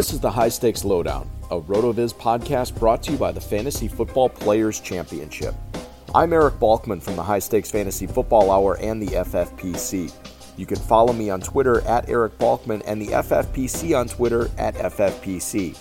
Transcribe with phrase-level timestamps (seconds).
[0.00, 3.86] This is the High Stakes Lowdown, a RotoViz podcast brought to you by the Fantasy
[3.86, 5.54] Football Players Championship.
[6.14, 10.10] I'm Eric Balkman from the High Stakes Fantasy Football Hour and the FFPC.
[10.56, 14.74] You can follow me on Twitter at Eric Balkman and the FFPC on Twitter at
[14.76, 15.76] FFPC.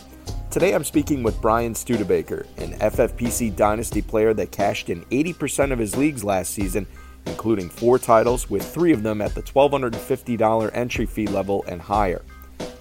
[0.52, 5.79] Today I'm speaking with Bryan Studebaker, an FFPC Dynasty player that cashed in 80% of
[5.79, 6.88] his leagues last season,
[7.25, 12.22] including four titles, with three of them at the $1,250 entry fee level and higher.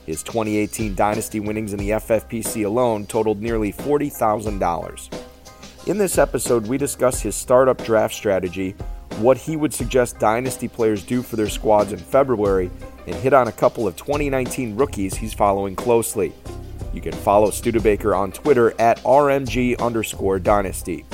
[0.08, 5.20] His 2018 Dynasty winnings in the FFPC alone totaled nearly $40,000.
[5.86, 8.74] In this episode, we discuss his startup draft strategy,
[9.18, 12.70] what he would suggest Dynasty players do for their squads in February,
[13.06, 16.32] and hit on a couple of 2019 rookies he's following closely.
[16.94, 21.04] You can follow Studebaker on Twitter at RMG underscore Dynasty.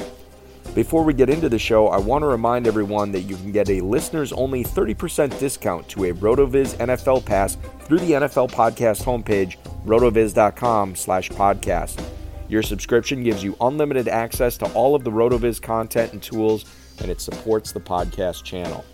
[0.74, 3.70] Before we get into the show, I want to remind everyone that you can get
[3.70, 9.56] a listeners only 30% discount to a RotoViz NFL pass through the NFL podcast homepage,
[9.86, 12.04] rotoviz.com slash podcast.
[12.48, 16.64] Your subscription gives you unlimited access to all of the RotoViz content and tools,
[17.00, 18.84] and it supports the podcast channel.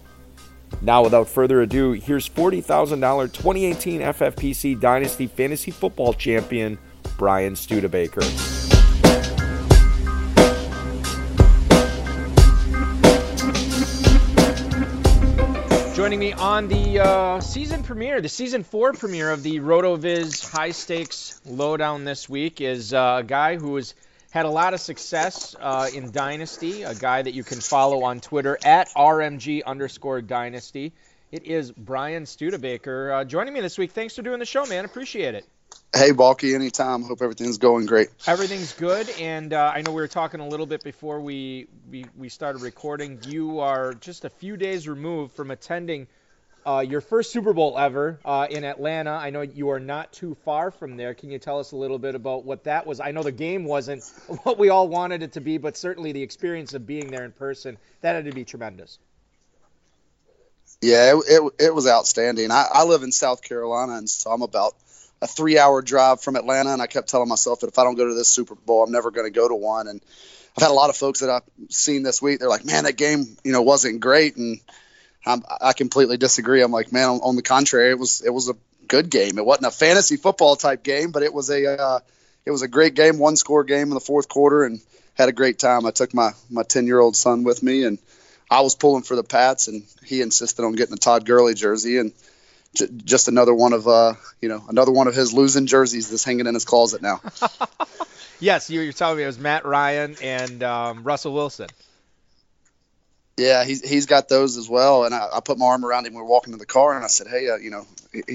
[0.83, 6.79] Now, without further ado, here's $40,000 2018 FFPC Dynasty Fantasy Football Champion,
[7.17, 8.21] Bryan Studebaker.
[16.01, 20.71] Joining me on the uh, season premiere, the season four premiere of the RotoViz High
[20.71, 23.95] Stakes Lowdown this week is uh, a guy who has
[24.31, 28.21] had a lot of success uh, in Dynasty, a guy that you can follow on
[28.21, 30.95] Twitter at RMG underscore Dynasty.
[31.33, 33.93] It is Bryan Studebaker uh, joining me this week.
[33.93, 34.87] Thanks for doing the show, man.
[34.87, 35.45] Appreciate it.
[35.95, 37.03] Hey, Balky, anytime.
[37.03, 38.11] Hope everything's going great.
[38.29, 42.07] Everything's good, and uh, I know we were talking a little bit before we, we,
[42.17, 43.19] we started recording.
[43.27, 46.07] You are just a few days removed from attending
[46.65, 49.11] uh, your first Super Bowl ever uh, in Atlanta.
[49.11, 51.13] I know you are not too far from there.
[51.13, 53.01] Can you tell us a little bit about what that was?
[53.01, 54.05] I know the game wasn't
[54.45, 57.33] what we all wanted it to be, but certainly the experience of being there in
[57.33, 59.01] person, that had to be tremendous.
[60.81, 62.53] Yeah, it, it, it was outstanding.
[62.53, 64.77] I, I live in South Carolina, and so I'm about–
[65.23, 67.97] a three hour drive from Atlanta, and I kept telling myself that if I don't
[67.97, 69.89] go to this Super Bowl, I'm never going to go to one.
[69.89, 70.01] And
[70.57, 72.41] I've had a lot of folks that I've seen this week.
[72.41, 74.59] They're like, man, that game, you know, wasn't great, and
[75.25, 76.63] I'm, i completely disagree.
[76.63, 78.55] I'm like, man, on, on, the contrary, it was it was a
[78.89, 79.39] good game.
[79.39, 82.01] It wasn't a fantasy football type game, but it was a uh,
[82.45, 84.81] it was a great game, one score game in the fourth quarter, and
[85.15, 85.87] had a great time.
[85.87, 87.99] I took my my ten year old son with me, and
[88.51, 91.99] I was pulling for the Pats, and he insisted on getting a Todd Gurley jersey,
[91.99, 92.13] and
[92.75, 96.25] j- just another one of uh you know another one of his losing jerseys that's
[96.25, 97.21] hanging in his closet now.
[98.41, 101.69] yes, you, are telling me it was Matt Ryan and um, Russell Wilson.
[103.37, 105.05] Yeah, he's he's got those as well.
[105.05, 106.13] And I, I put my arm around him.
[106.13, 107.87] We were walking to the car, and I said, "Hey, uh, you know,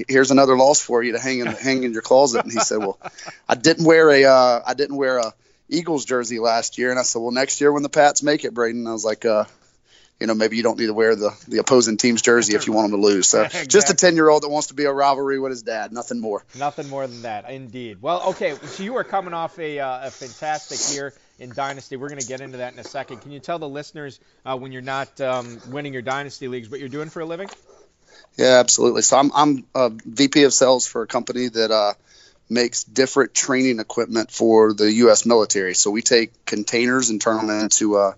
[0.08, 2.78] here's another loss for you to hang in hang in your closet." And he said,
[2.78, 2.98] "Well,
[3.48, 5.32] I didn't wear a uh, I didn't wear a
[5.68, 8.52] Eagles jersey last year." And I said, "Well, next year when the Pats make it,
[8.52, 9.44] Braden," I was like, uh,
[10.20, 12.72] you know, maybe you don't need to wear the, the opposing team's jersey if you
[12.72, 13.28] want them to lose.
[13.28, 13.66] So exactly.
[13.68, 16.20] just a 10 year old that wants to be a rivalry with his dad, nothing
[16.20, 16.44] more.
[16.58, 18.00] Nothing more than that, indeed.
[18.00, 21.96] Well, okay, so you are coming off a, uh, a fantastic year in Dynasty.
[21.96, 23.20] We're going to get into that in a second.
[23.20, 26.80] Can you tell the listeners uh, when you're not um, winning your Dynasty leagues what
[26.80, 27.50] you're doing for a living?
[28.38, 29.02] Yeah, absolutely.
[29.02, 31.92] So I'm, I'm a VP of sales for a company that uh,
[32.48, 35.26] makes different training equipment for the U.S.
[35.26, 35.74] military.
[35.74, 38.12] So we take containers and turn them into uh,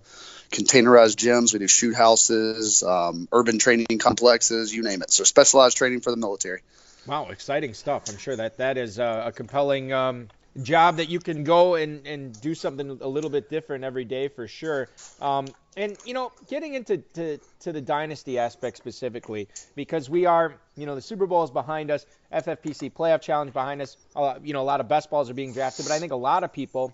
[0.50, 1.52] containerized gyms.
[1.52, 5.10] We do shoot houses, um, urban training complexes, you name it.
[5.10, 6.62] So specialized training for the military.
[7.06, 8.04] Wow, exciting stuff.
[8.08, 10.28] I'm sure that that is a, compelling um,
[10.62, 14.28] job that you can go and, and do something a little bit different every day
[14.28, 14.88] for sure.
[15.20, 20.54] Um, and you know, getting into to, to the dynasty aspect specifically, because we are,
[20.76, 23.96] you know, the Super Bowl is behind us, FFPC Playoff Challenge behind us.
[24.42, 26.44] You know, a lot of best balls are being drafted, but I think a lot
[26.44, 26.92] of people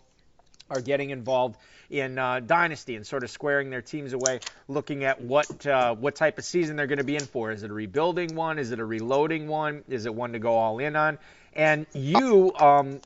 [0.70, 1.56] are getting involved
[1.90, 6.14] in uh, dynasty and sort of squaring their teams away, looking at what uh, what
[6.14, 7.50] type of season they're going to be in for.
[7.50, 8.58] Is it a rebuilding one?
[8.58, 9.84] Is it a reloading one?
[9.88, 11.18] Is it one to go all in on?
[11.54, 13.00] And you um,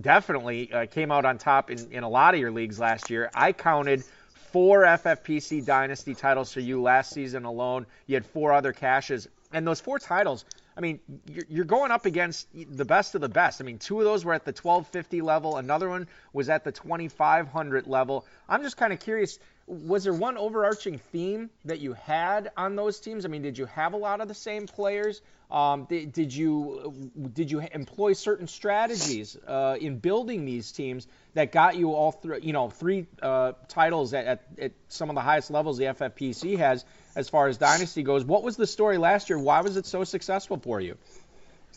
[0.00, 3.28] definitely uh, came out on top in, in a lot of your leagues last year.
[3.34, 4.04] I counted
[4.52, 7.86] four FFPC Dynasty titles for you last season alone.
[8.06, 10.44] You had four other cashes, And those four titles,
[10.78, 11.00] I mean,
[11.48, 13.60] you're going up against the best of the best.
[13.60, 16.70] I mean, two of those were at the 1250 level, another one was at the
[16.70, 18.24] 2500 level.
[18.48, 23.00] I'm just kind of curious was there one overarching theme that you had on those
[23.00, 23.26] teams?
[23.26, 25.20] I mean, did you have a lot of the same players?
[25.50, 31.52] Um, did, did, you did you employ certain strategies uh, in building these teams that
[31.52, 32.40] got you all through?
[32.42, 36.58] You know, three uh, titles at, at, at, some of the highest levels the FFPC
[36.58, 36.84] has
[37.18, 38.24] as far as dynasty goes.
[38.24, 39.38] What was the story last year?
[39.38, 40.96] Why was it so successful for you?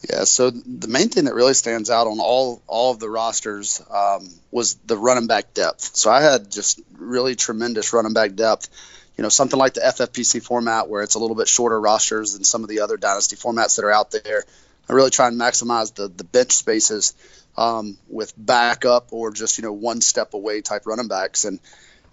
[0.07, 3.81] Yeah, so the main thing that really stands out on all all of the rosters
[3.89, 5.95] um, was the running back depth.
[5.95, 8.69] So I had just really tremendous running back depth.
[9.17, 12.43] You know, something like the FFPC format where it's a little bit shorter rosters than
[12.43, 14.43] some of the other dynasty formats that are out there.
[14.87, 17.15] I really try and maximize the the bench spaces
[17.57, 21.59] um, with backup or just you know one step away type running backs, and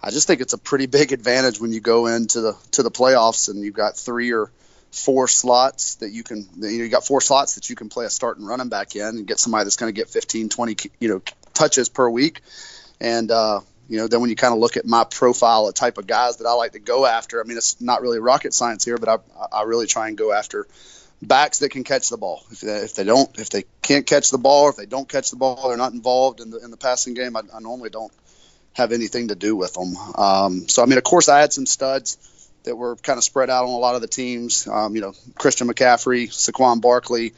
[0.01, 2.91] I just think it's a pretty big advantage when you go into the to the
[2.91, 4.49] playoffs and you've got three or
[4.91, 8.05] four slots that you can you know you got four slots that you can play
[8.05, 11.09] a starting running back in and get somebody that's going to get 15 20 you
[11.09, 11.21] know
[11.53, 12.41] touches per week.
[13.01, 13.59] And uh,
[13.89, 16.37] you know then when you kind of look at my profile the type of guys
[16.37, 19.09] that I like to go after I mean it's not really rocket science here but
[19.09, 19.17] I,
[19.57, 20.65] I really try and go after
[21.21, 22.45] backs that can catch the ball.
[22.49, 25.09] If they, if they don't if they can't catch the ball or if they don't
[25.09, 27.89] catch the ball they're not involved in the in the passing game I, I normally
[27.89, 28.13] don't
[28.79, 31.65] have anything to do with them um, so I mean of course I had some
[31.65, 32.17] studs
[32.63, 34.67] that were kind of spread out on a lot of the teams.
[34.67, 37.33] Um, you know, Christian McCaffrey, Saquon Barkley,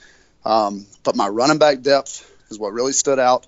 [0.46, 3.48] um, but my running back depth is what really stood out.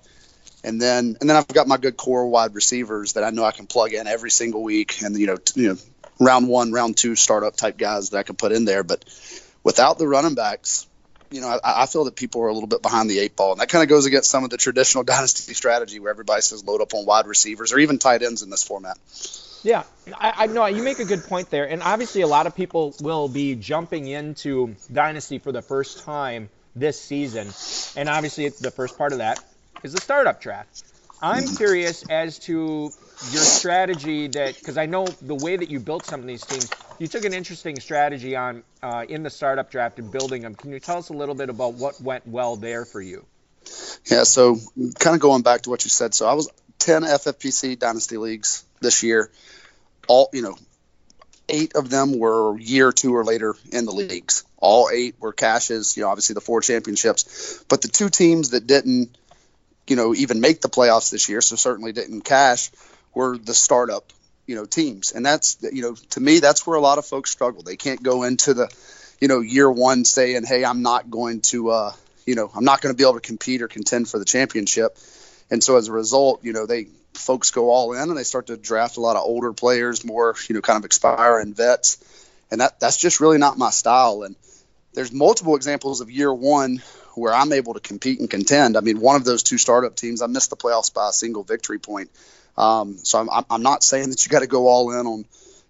[0.62, 3.52] And then, and then I've got my good core wide receivers that I know I
[3.52, 5.76] can plug in every single week, and you know, t- you know,
[6.18, 8.82] round one, round two startup type guys that I can put in there.
[8.82, 9.04] But
[9.62, 10.86] without the running backs,
[11.34, 13.52] you know, I, I feel that people are a little bit behind the eight ball,
[13.52, 16.64] and that kind of goes against some of the traditional dynasty strategy where everybody says
[16.64, 18.96] load up on wide receivers or even tight ends in this format.
[19.64, 19.82] Yeah,
[20.18, 23.28] I, know you make a good point there, and obviously a lot of people will
[23.28, 27.48] be jumping into Dynasty for the first time this season,
[27.96, 29.42] and obviously the first part of that
[29.82, 30.84] is the startup draft.
[31.22, 32.90] I'm curious as to
[33.30, 36.70] your strategy that because I know the way that you built some of these teams,
[36.98, 40.54] you took an interesting strategy on uh, in the startup draft and building them.
[40.54, 43.24] Can you tell us a little bit about what went well there for you?
[44.10, 44.56] Yeah, so
[44.98, 48.64] kind of going back to what you said, so I was 10 FFPC Dynasty leagues
[48.80, 49.30] this year.
[50.06, 50.56] All you know,
[51.48, 54.44] eight of them were year two or later in the leagues.
[54.58, 55.96] All eight were cashes.
[55.96, 59.16] You know, obviously the four championships, but the two teams that didn't,
[59.86, 62.70] you know, even make the playoffs this year, so certainly didn't cash,
[63.14, 64.12] were the startup,
[64.46, 65.12] you know, teams.
[65.12, 67.62] And that's you know, to me, that's where a lot of folks struggle.
[67.62, 68.74] They can't go into the,
[69.20, 71.92] you know, year one saying, "Hey, I'm not going to." Uh,
[72.26, 74.96] you know, I'm not going to be able to compete or contend for the championship.
[75.50, 78.48] And so as a result, you know, they folks go all in and they start
[78.48, 82.02] to draft a lot of older players, more you know, kind of expiring vets,
[82.50, 84.22] and that that's just really not my style.
[84.22, 84.36] And
[84.94, 86.82] there's multiple examples of year one
[87.14, 88.76] where I'm able to compete and contend.
[88.76, 91.44] I mean, one of those two startup teams, I missed the playoffs by a single
[91.44, 92.10] victory point.
[92.56, 95.24] Um, so I'm, I'm not saying that you got to go all in on,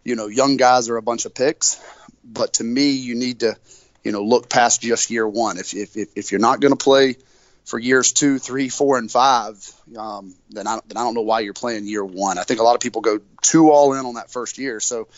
[0.05, 1.81] you know, young guys or a bunch of picks,
[2.25, 3.57] but to me, you need to,
[4.03, 5.59] you know, look past just year one.
[5.59, 7.17] If if if you're not going to play
[7.65, 9.57] for years two, three, four, and five,
[9.97, 12.39] um, then I then I don't know why you're playing year one.
[12.39, 14.81] I think a lot of people go too all in on that first year.
[14.81, 15.09] So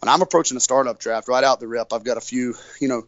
[0.00, 2.88] when I'm approaching a startup draft, right out the rip, I've got a few, you
[2.88, 3.06] know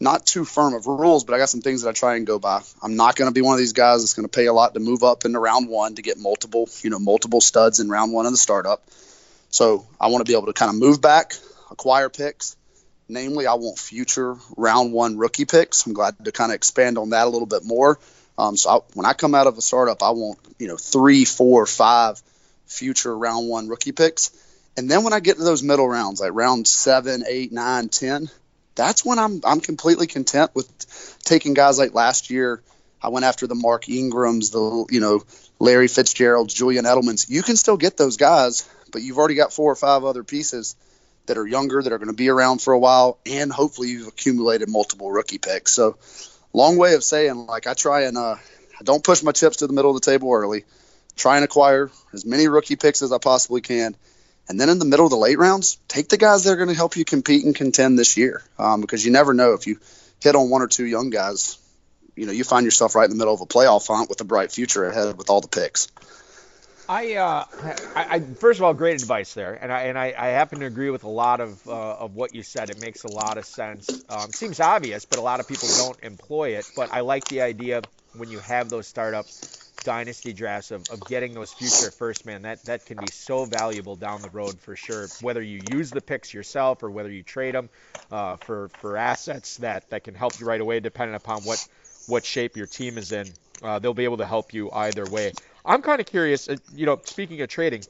[0.00, 2.38] not too firm of rules, but I got some things that I try and go
[2.38, 2.62] by.
[2.82, 4.72] I'm not going to be one of these guys that's going to pay a lot
[4.74, 8.12] to move up into round one to get multiple, you know, multiple studs in round
[8.12, 8.82] one of the startup.
[9.50, 11.34] So I want to be able to kind of move back,
[11.70, 12.56] acquire picks.
[13.08, 15.84] Namely, I want future round one rookie picks.
[15.84, 17.98] I'm glad to kind of expand on that a little bit more.
[18.38, 21.24] Um, so I, when I come out of a startup, I want you know three,
[21.24, 22.22] four, five
[22.66, 24.30] future round one rookie picks.
[24.76, 28.30] And then when I get to those middle rounds, like round seven, eight, nine, ten,
[28.80, 30.66] that's when I'm I'm completely content with
[31.22, 32.62] taking guys like last year.
[33.02, 35.22] I went after the Mark Ingrams, the you know
[35.58, 37.28] Larry Fitzgeralds, Julian Edelman's.
[37.28, 40.76] You can still get those guys, but you've already got four or five other pieces
[41.26, 44.08] that are younger that are going to be around for a while, and hopefully you've
[44.08, 45.72] accumulated multiple rookie picks.
[45.72, 45.98] So,
[46.54, 48.36] long way of saying like I try and uh,
[48.80, 50.64] I don't push my chips to the middle of the table early.
[51.16, 53.94] Try and acquire as many rookie picks as I possibly can
[54.50, 56.70] and then in the middle of the late rounds, take the guys that are going
[56.70, 58.42] to help you compete and contend this year.
[58.58, 59.78] Um, because you never know if you
[60.20, 61.56] hit on one or two young guys,
[62.16, 64.24] you know, you find yourself right in the middle of a playoff hunt with a
[64.24, 65.86] bright future ahead with all the picks.
[66.88, 67.44] I, uh,
[67.94, 70.66] I, I, first of all, great advice there, and I and I, I happen to
[70.66, 72.70] agree with a lot of uh, of what you said.
[72.70, 74.02] It makes a lot of sense.
[74.08, 76.68] Um, seems obvious, but a lot of people don't employ it.
[76.74, 77.82] But I like the idea
[78.16, 82.64] when you have those startups dynasty drafts of, of getting those future first man that
[82.66, 85.10] that can be so valuable down the road for sure.
[85.20, 87.70] Whether you use the picks yourself or whether you trade them
[88.10, 91.60] uh, for for assets that that can help you right away depending upon what
[92.06, 93.32] what shape your team is in
[93.62, 95.34] uh, they'll be able to help you either way.
[95.64, 97.86] I'm kind of curious uh, you know speaking of trading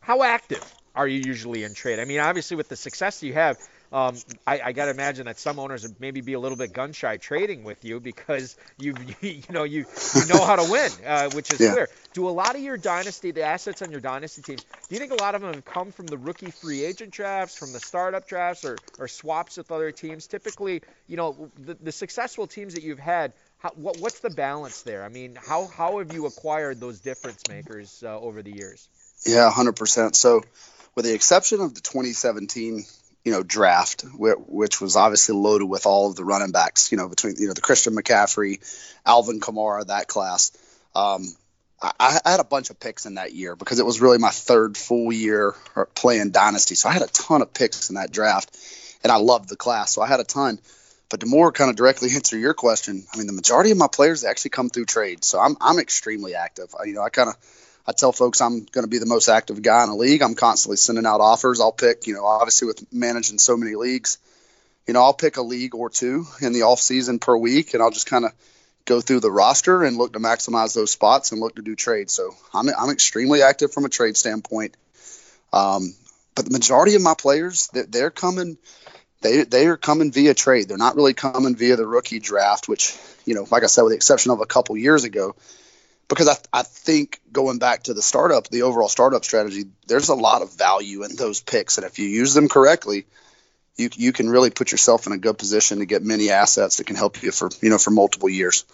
[0.00, 1.98] how active are you usually in trade?
[1.98, 3.58] I mean obviously with the success you have
[3.92, 6.72] um, I, I got to imagine that some owners would maybe be a little bit
[6.72, 9.84] gun shy trading with you because you you know you
[10.14, 11.72] you know how to win, uh, which is yeah.
[11.72, 11.88] clear.
[12.14, 15.12] Do a lot of your dynasty, the assets on your dynasty teams, do you think
[15.12, 18.26] a lot of them have come from the rookie free agent drafts, from the startup
[18.26, 20.26] drafts, or or swaps with other teams?
[20.26, 23.32] Typically, you know, the, the successful teams that you've had.
[23.58, 25.04] How, what, what's the balance there?
[25.04, 28.88] I mean, how, how have you acquired those difference makers uh, over the years?
[29.24, 30.16] Yeah, 100%.
[30.16, 30.42] So,
[30.96, 32.84] with the exception of the 2017
[33.24, 36.90] you know draft, which was obviously loaded with all of the running backs.
[36.90, 38.60] You know, between you know the Christian McCaffrey,
[39.06, 40.52] Alvin Kamara, that class.
[40.94, 41.26] Um,
[41.80, 44.30] I, I, had a bunch of picks in that year because it was really my
[44.30, 45.54] third full year
[45.94, 46.74] playing Dynasty.
[46.74, 48.56] So I had a ton of picks in that draft,
[49.02, 49.92] and I loved the class.
[49.92, 50.60] So I had a ton.
[51.08, 53.88] But to more kind of directly answer your question, I mean, the majority of my
[53.88, 55.24] players actually come through trade.
[55.24, 56.74] So I'm, I'm extremely active.
[56.78, 57.36] I, you know, I kind of
[57.86, 60.22] I tell folks I'm going to be the most active guy in the league.
[60.22, 61.60] I'm constantly sending out offers.
[61.60, 64.18] I'll pick, you know, obviously with managing so many leagues,
[64.86, 67.82] you know, I'll pick a league or two in the off season per week, and
[67.82, 68.32] I'll just kind of
[68.84, 72.12] go through the roster and look to maximize those spots and look to do trades.
[72.12, 74.76] So I'm I'm extremely active from a trade standpoint.
[75.52, 75.94] Um,
[76.34, 78.56] but the majority of my players, they're coming.
[79.20, 80.66] They, they are coming via trade.
[80.66, 83.92] They're not really coming via the rookie draft, which, you know, like I said, with
[83.92, 85.36] the exception of a couple years ago,
[86.14, 90.14] because I, I think going back to the startup, the overall startup strategy, there's a
[90.14, 93.06] lot of value in those picks, and if you use them correctly,
[93.76, 96.86] you you can really put yourself in a good position to get many assets that
[96.86, 98.64] can help you for you know for multiple years.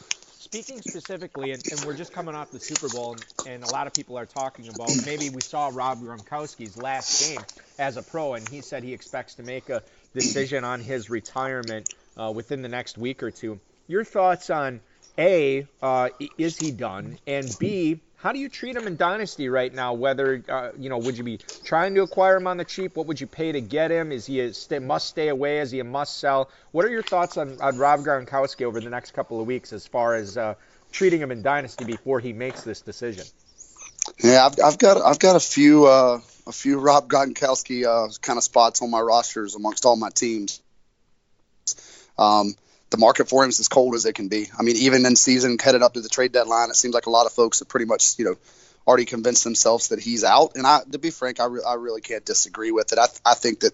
[0.50, 3.86] Speaking specifically, and, and we're just coming off the Super Bowl, and, and, a lot
[3.86, 7.40] of people are talking about maybe we saw Rob Gronkowski's last game
[7.78, 9.82] as a pro, and he said he expects to make a
[10.14, 13.60] decision on his retirement uh, within the next week or two.
[13.88, 14.80] Your thoughts on
[15.18, 17.18] a, uh, is he done?
[17.26, 19.94] And B, how do you treat him in Dynasty right now?
[19.94, 22.96] Whether, uh, you know, would you be trying to acquire him on the cheap?
[22.96, 24.12] What would you pay to get him?
[24.12, 25.58] Is he a stay, must stay away?
[25.58, 26.50] Is he a must sell?
[26.72, 29.86] What are your thoughts on, on Rob Gronkowski over the next couple of weeks as
[29.86, 30.54] far as uh,
[30.92, 33.24] treating him in Dynasty before he makes this decision?
[34.22, 38.36] Yeah, I've, I've got I've got a few uh, a few Rob Gronkowski uh, kind
[38.36, 40.60] of spots on my rosters amongst all my teams.
[42.16, 42.54] Um,
[42.90, 44.48] the market for him is as cold as it can be.
[44.58, 47.10] I mean, even in season, headed up to the trade deadline, it seems like a
[47.10, 48.36] lot of folks have pretty much, you know,
[48.86, 50.52] already convinced themselves that he's out.
[50.54, 52.98] And I, to be frank, I, re- I really can't disagree with it.
[52.98, 53.72] I, I think that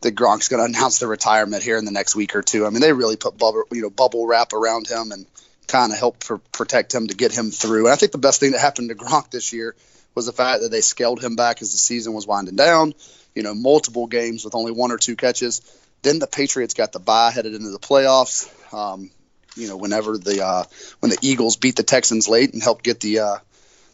[0.00, 2.66] that Gronk's going to announce the retirement here in the next week or two.
[2.66, 5.26] I mean, they really put bubble, you know, bubble wrap around him and
[5.68, 7.86] kind of help pr- protect him to get him through.
[7.86, 9.76] And I think the best thing that happened to Gronk this year
[10.14, 12.94] was the fact that they scaled him back as the season was winding down.
[13.34, 15.60] You know, multiple games with only one or two catches.
[16.02, 18.48] Then the Patriots got the bye headed into the playoffs.
[18.72, 19.10] Um,
[19.56, 20.64] you know, whenever the uh,
[21.00, 23.36] when the Eagles beat the Texans late and helped get the uh,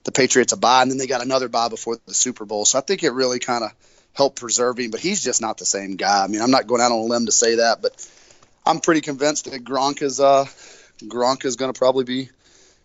[0.04, 2.64] the Patriots a bye, and then they got another bye before the Super Bowl.
[2.64, 3.72] So I think it really kind of
[4.12, 4.90] helped preserve him.
[4.90, 6.24] But he's just not the same guy.
[6.24, 7.92] I mean, I'm not going out on a limb to say that, but
[8.64, 10.44] I'm pretty convinced that Gronk is uh,
[11.02, 12.28] Gronk is going to probably be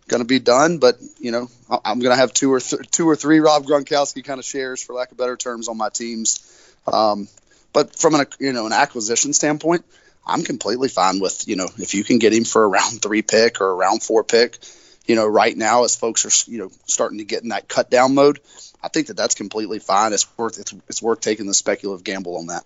[0.07, 0.77] going to be done.
[0.79, 4.23] But you know, I'm going to have two or th- two or three Rob Gronkowski
[4.23, 6.47] kind of shares, for lack of better terms, on my teams.
[6.87, 7.27] Um,
[7.73, 9.85] but from an you know an acquisition standpoint,
[10.25, 13.21] I'm completely fine with you know if you can get him for a round three
[13.21, 14.57] pick or a round four pick.
[15.07, 17.89] You know, right now as folks are you know starting to get in that cut
[17.89, 18.39] down mode,
[18.83, 20.13] I think that that's completely fine.
[20.13, 22.63] It's worth it's, it's worth taking the speculative gamble on that.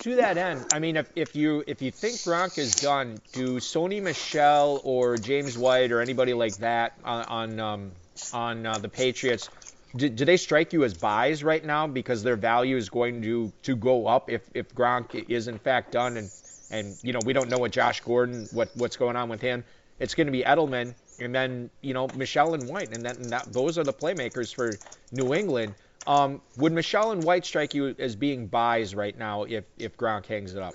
[0.00, 3.58] To that end, I mean, if, if you if you think Gronk is done, do
[3.58, 7.92] Sony Michel or James White or anybody like that on on, um,
[8.32, 9.48] on uh, the Patriots,
[9.96, 13.52] do, do, they strike you as buys right now because their value is going to
[13.62, 16.30] to go up if if Gronk is in fact done and
[16.70, 19.64] and you know we don't know what Josh Gordon what what's going on with him.
[19.98, 23.52] It's going to be Edelman and then you know Michel and White, and, that, that,
[23.52, 24.72] those are the playmakers for
[25.10, 25.74] New England.
[26.06, 30.26] Um, would Michel and White strike you as being buys right now if if Gronk
[30.26, 30.74] hangs it up?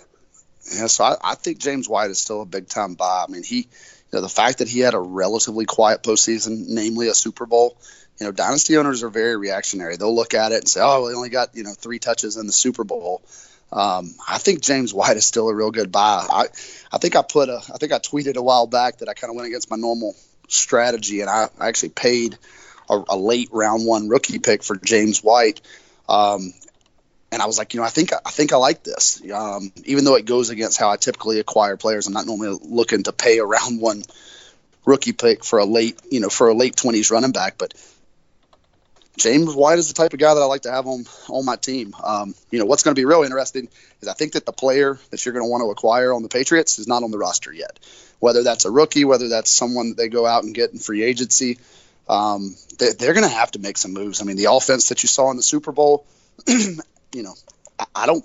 [0.74, 3.26] Yeah, so I, I think James White is still a big time buy.
[3.28, 3.66] I mean, he, you
[4.14, 7.78] know, the fact that he had a relatively quiet postseason, namely a Super Bowl,
[8.20, 9.96] you know, dynasty owners are very reactionary.
[9.96, 12.38] They'll look at it and say, "Oh, well, he only got you know three touches
[12.38, 13.22] in the Super Bowl."
[13.72, 16.26] Um, I think James White is still a real good buy.
[16.30, 16.46] I,
[16.92, 19.30] I think I put a, I think I tweeted a while back that I kind
[19.30, 20.16] of went against my normal
[20.48, 22.38] strategy, and I, I actually paid
[22.90, 25.62] a, a, late round one rookie pick for James White.
[26.08, 26.54] Um,
[27.30, 30.06] and I was like, you know, I think I think I like this, um, even
[30.06, 32.08] though it goes against how I typically acquire players.
[32.08, 34.04] I'm not normally looking to pay a round one
[34.86, 37.74] rookie pick for a late, you know, for a late 20s running back, but
[39.18, 41.56] James White is the type of guy that I like to have on on my
[41.56, 41.94] team.
[42.02, 43.68] Um, you know, what's going to be real interesting
[44.02, 46.30] is I think that the player that you're going to want to acquire on the
[46.30, 47.80] Patriots is not on the roster yet.
[48.20, 51.04] Whether that's a rookie, whether that's someone that they go out and get in free
[51.04, 51.58] agency,
[52.08, 54.22] um, they, are going to have to make some moves.
[54.22, 56.06] I mean, the offense that you saw in the Super Bowl,
[56.48, 56.78] you
[57.14, 57.34] know,
[57.80, 58.24] I, I don't.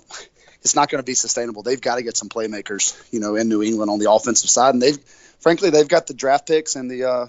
[0.61, 1.63] It's not going to be sustainable.
[1.63, 4.73] They've got to get some playmakers, you know, in New England on the offensive side,
[4.73, 4.97] and they've,
[5.39, 7.27] frankly, they've got the draft picks and the uh,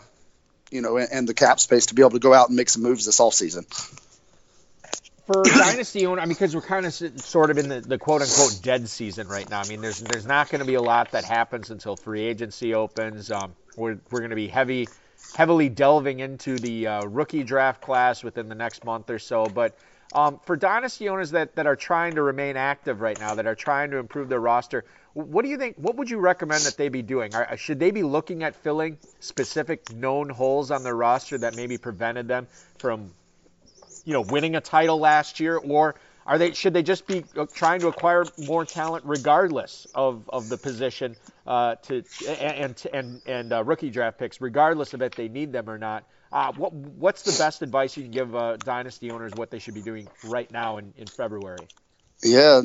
[0.70, 2.82] you know, and the cap space to be able to go out and make some
[2.82, 3.64] moves this offseason.
[5.26, 8.22] For dynasty owner, I mean, because we're kind of sort of in the, the quote
[8.22, 9.60] unquote dead season right now.
[9.60, 12.74] I mean, there's there's not going to be a lot that happens until free agency
[12.74, 13.30] opens.
[13.30, 14.88] Um, we're we're going to be heavy,
[15.34, 19.46] heavily delving into the uh, rookie draft class within the next month or so.
[19.46, 19.76] But
[20.14, 23.56] um, for dynasty owners that, that are trying to remain active right now, that are
[23.56, 25.76] trying to improve their roster, what do you think?
[25.76, 27.34] What would you recommend that they be doing?
[27.34, 31.78] Are, should they be looking at filling specific known holes on their roster that maybe
[31.78, 32.48] prevented them
[32.78, 33.12] from,
[34.04, 35.94] you know, winning a title last year, or
[36.26, 40.48] are they should they just be uh, trying to acquire more talent regardless of, of
[40.48, 41.14] the position
[41.46, 45.70] uh, to and and and uh, rookie draft picks, regardless of if they need them
[45.70, 46.04] or not?
[46.32, 49.74] Uh, what what's the best advice you can give uh, dynasty owners what they should
[49.74, 51.68] be doing right now in, in February?
[52.24, 52.62] Yeah,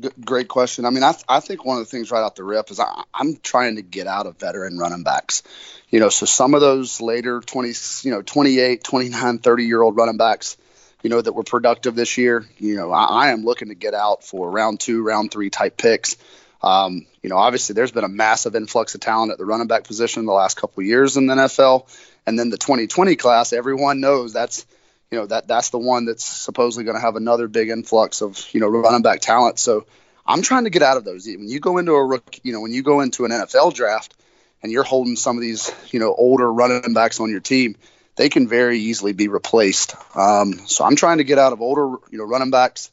[0.00, 0.86] g- great question.
[0.86, 2.80] I mean, I, th- I think one of the things right off the rip is
[2.80, 5.42] I, I'm trying to get out of veteran running backs.
[5.90, 9.96] You know, so some of those later 20, you know, 28, 29, 30 year old
[9.96, 10.56] running backs,
[11.02, 13.92] you know, that were productive this year, you know, I, I am looking to get
[13.92, 16.16] out for round two, round three type picks.
[16.62, 19.84] Um, you know, obviously there's been a massive influx of talent at the running back
[19.84, 21.86] position the last couple years in the NFL.
[22.26, 24.64] And then the 2020 class, everyone knows that's–
[25.10, 28.44] you know that that's the one that's supposedly going to have another big influx of
[28.52, 29.58] you know running back talent.
[29.58, 29.86] So
[30.26, 31.26] I'm trying to get out of those.
[31.26, 34.14] When you go into a rookie, you know, when you go into an NFL draft
[34.62, 37.76] and you're holding some of these you know older running backs on your team,
[38.16, 39.94] they can very easily be replaced.
[40.16, 42.90] Um, so I'm trying to get out of older you know running backs.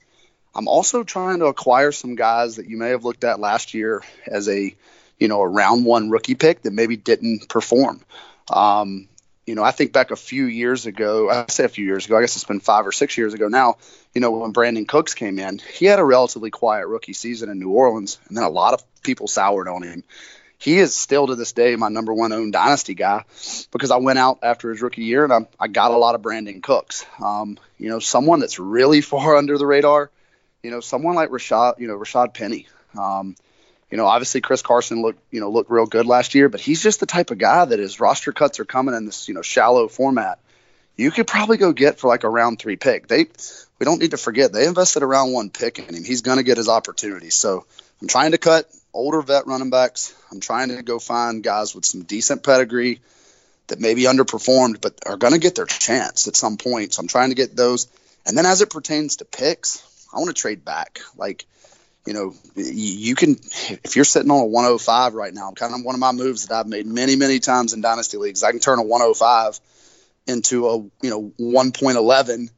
[0.54, 4.04] I'm also trying to acquire some guys that you may have looked at last year
[4.28, 4.76] as a
[5.18, 8.02] you know a round one rookie pick that maybe didn't perform.
[8.50, 9.08] Um,
[9.46, 12.18] you know, I think back a few years ago, I say a few years ago,
[12.18, 13.78] I guess it's been five or six years ago now,
[14.14, 17.60] you know, when Brandin Cooks came in, he had a relatively quiet rookie season in
[17.60, 20.04] New Orleans, and then a lot of people soured on him.
[20.58, 23.24] He is still to this day my number one owned dynasty guy
[23.72, 26.22] because I went out after his rookie year and I, I got a lot of
[26.22, 27.04] Brandin Cooks.
[27.20, 30.12] Um, you know, someone that's really far under the radar,
[30.62, 32.68] you know, someone like Rashaad, you know, Rashaad Penny.
[32.96, 33.36] Um,
[33.92, 36.82] you know, obviously Chris Carson looked, you know, looked real good last year, but he's
[36.82, 39.42] just the type of guy that his roster cuts are coming in this, you know,
[39.42, 40.40] shallow format.
[40.96, 43.08] You could probably go get for like a round three pick.
[43.08, 43.26] They,
[43.80, 46.04] we don't need to forget they invested a round one pick in him.
[46.04, 47.30] He's going to get his opportunity.
[47.30, 47.66] So
[48.02, 50.16] I'm trying to cut, older vet running backs.
[50.32, 53.02] I'm trying to go find guys with some decent pedigree
[53.68, 56.94] that maybe underperformed, but are going to get their chance at some point.
[56.94, 57.88] So I'm trying to get those.
[58.26, 61.00] And then as it pertains to picks, I want to trade back.
[61.18, 61.46] Like,
[62.06, 63.38] you know, you can,
[63.84, 66.56] if you're sitting on a 105 right now, kind of one of my moves that
[66.56, 69.60] I've made many, many times in dynasty leagues, I can turn a 105
[70.28, 72.50] into a, you know, 1.11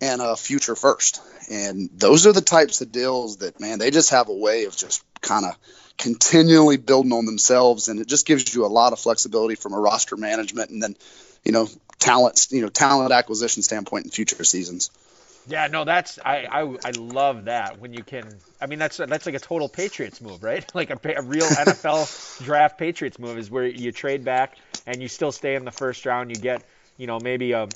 [0.00, 1.20] and a future first.
[1.50, 4.76] And those are the types of deals that, man, they just have a way of
[4.76, 5.56] just kind of
[5.98, 7.88] continually building on themselves.
[7.88, 10.96] And it just gives you a lot of flexibility from a roster management and then,
[11.44, 14.90] you know, talent, you know, talent acquisition standpoint in future seasons.
[15.46, 18.28] Yeah, no, that's I, I I love that when you can.
[18.60, 20.64] I mean, that's that's like a total Patriots move, right?
[20.74, 25.08] Like a, a real NFL draft Patriots move is where you trade back and you
[25.08, 26.30] still stay in the first round.
[26.30, 26.64] You get
[26.96, 27.68] you know maybe a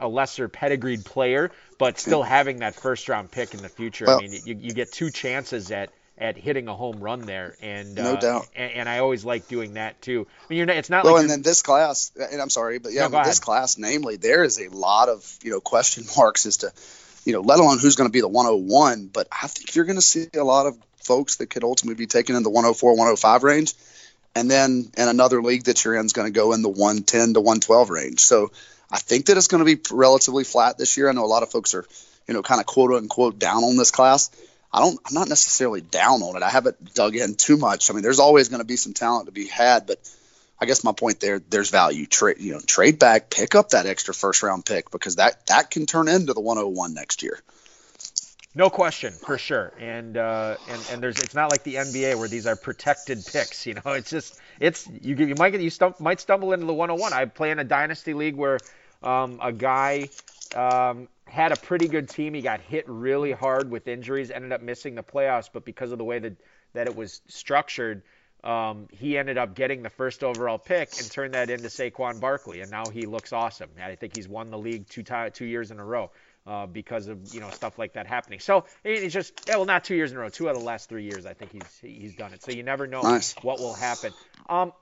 [0.00, 4.06] a lesser pedigreed player, but still having that first round pick in the future.
[4.06, 7.56] Well, I mean, you, you get two chances at at hitting a home run there,
[7.60, 8.46] and no uh, doubt.
[8.54, 10.28] And, and, I always like doing that too.
[10.28, 12.78] I mean, you're not, it's not well, like and then this class, and I'm sorry,
[12.78, 16.46] but yeah, no, this class, namely, there is a lot of you know question marks
[16.46, 16.72] as to
[17.24, 19.10] you know, let alone who's going to be the 101.
[19.12, 22.06] But I think you're going to see a lot of folks that could ultimately be
[22.06, 23.74] taken in the 104, 105 range.
[24.34, 27.34] And then in another league that you're in is going to go in the 110
[27.34, 28.20] to 112 range.
[28.20, 28.50] So
[28.90, 31.08] I think that it's going to be relatively flat this year.
[31.08, 31.84] I know a lot of folks are,
[32.26, 34.30] you know, kind of quote unquote down on this class.
[34.72, 36.42] I don't, I'm not necessarily down on it.
[36.42, 37.90] I haven't dug in too much.
[37.90, 39.98] I mean, there's always going to be some talent to be had, but
[40.64, 42.06] I guess my point there, there's value.
[42.06, 45.70] Trade, you know, trade back, pick up that extra first round pick because that that
[45.70, 47.38] can turn into the 101 next year.
[48.54, 49.74] No question, for sure.
[49.78, 53.66] And uh, and and there's it's not like the NBA where these are protected picks.
[53.66, 56.72] You know, it's just it's you you might get you stump, might stumble into the
[56.72, 57.12] 101.
[57.12, 58.58] I play in a dynasty league where
[59.02, 60.08] um, a guy
[60.56, 62.32] um, had a pretty good team.
[62.32, 65.98] He got hit really hard with injuries, ended up missing the playoffs, but because of
[65.98, 66.36] the way that
[66.72, 68.00] that it was structured
[68.44, 72.60] um, he ended up getting the first overall pick and turned that into Saquon Barkley,
[72.60, 73.70] and now he looks awesome.
[73.82, 76.10] I think he's won the league two t- two years in a row
[76.46, 78.40] uh, because of you know stuff like that happening.
[78.40, 80.66] So it's just yeah, well, not two years in a row, two out of the
[80.66, 81.24] last three years.
[81.24, 82.42] I think he's he's done it.
[82.42, 83.34] So you never know nice.
[83.40, 84.12] what will happen.
[84.46, 84.72] Um,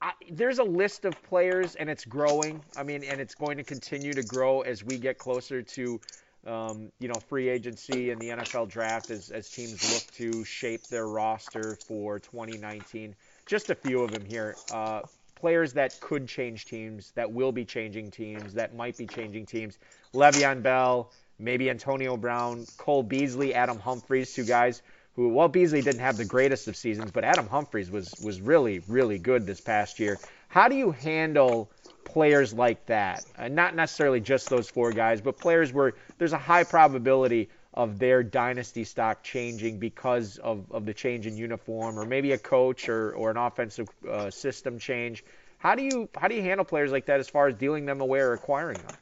[0.00, 2.60] I, there's a list of players, and it's growing.
[2.76, 6.00] I mean, and it's going to continue to grow as we get closer to
[6.46, 10.86] um, you know, free agency and the NFL draft as, as teams look to shape
[10.88, 13.14] their roster for 2019.
[13.46, 14.56] Just a few of them here.
[14.72, 15.02] Uh,
[15.36, 19.78] players that could change teams, that will be changing teams, that might be changing teams.
[20.14, 24.82] Le'Veon Bell, maybe Antonio Brown, Cole Beasley, Adam Humphries, two guys
[25.14, 28.80] who, well, Beasley didn't have the greatest of seasons, but Adam Humphries was was really,
[28.88, 30.18] really good this past year.
[30.48, 31.70] How do you handle
[32.04, 33.24] players like that.
[33.36, 37.98] Uh, not necessarily just those four guys, but players where there's a high probability of
[37.98, 42.88] their dynasty stock changing because of, of the change in uniform or maybe a coach
[42.88, 45.24] or, or an offensive uh, system change.
[45.58, 48.00] How do you how do you handle players like that as far as dealing them
[48.00, 48.96] away or acquiring them?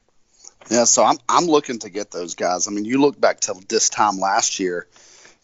[0.70, 2.68] Yeah, so I'm I'm looking to get those guys.
[2.68, 4.86] I mean, you look back to this time last year,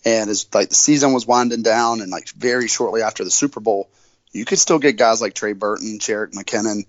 [0.05, 3.61] and as like the season was winding down, and like very shortly after the Super
[3.61, 3.89] Bowl,
[4.33, 6.85] you could still get guys like Trey Burton, Jerick McKinnon,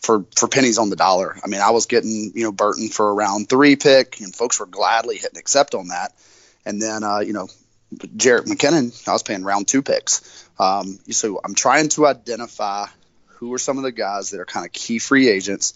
[0.00, 1.36] for for pennies on the dollar.
[1.42, 4.60] I mean, I was getting you know Burton for a round three pick, and folks
[4.60, 6.12] were gladly hitting accept on that.
[6.64, 7.48] And then uh, you know
[7.94, 10.48] Jerick McKinnon, I was paying round two picks.
[10.58, 12.86] Um, so I'm trying to identify
[13.26, 15.74] who are some of the guys that are kind of key free agents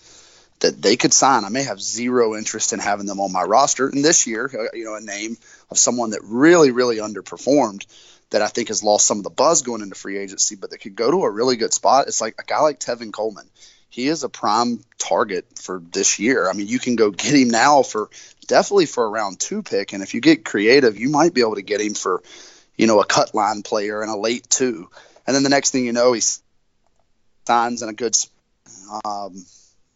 [0.61, 1.45] that they could sign.
[1.45, 3.89] I may have zero interest in having them on my roster.
[3.89, 5.37] And this year, uh, you know, a name
[5.71, 7.87] of someone that really, really underperformed
[8.31, 10.79] that I think has lost some of the buzz going into free agency, but that
[10.79, 12.09] could go to a really good spot.
[12.09, 13.49] It's like a guy like Tevin Coleman
[13.91, 16.49] he is a prime target for this year.
[16.49, 18.09] I mean, you can go get him now for
[18.47, 21.57] definitely for a round two pick, and if you get creative, you might be able
[21.57, 22.23] to get him for,
[22.77, 24.89] you know, a cut line player and a late two,
[25.27, 26.23] and then the next thing you know, he
[27.47, 28.17] signs in a good,
[29.05, 29.45] um,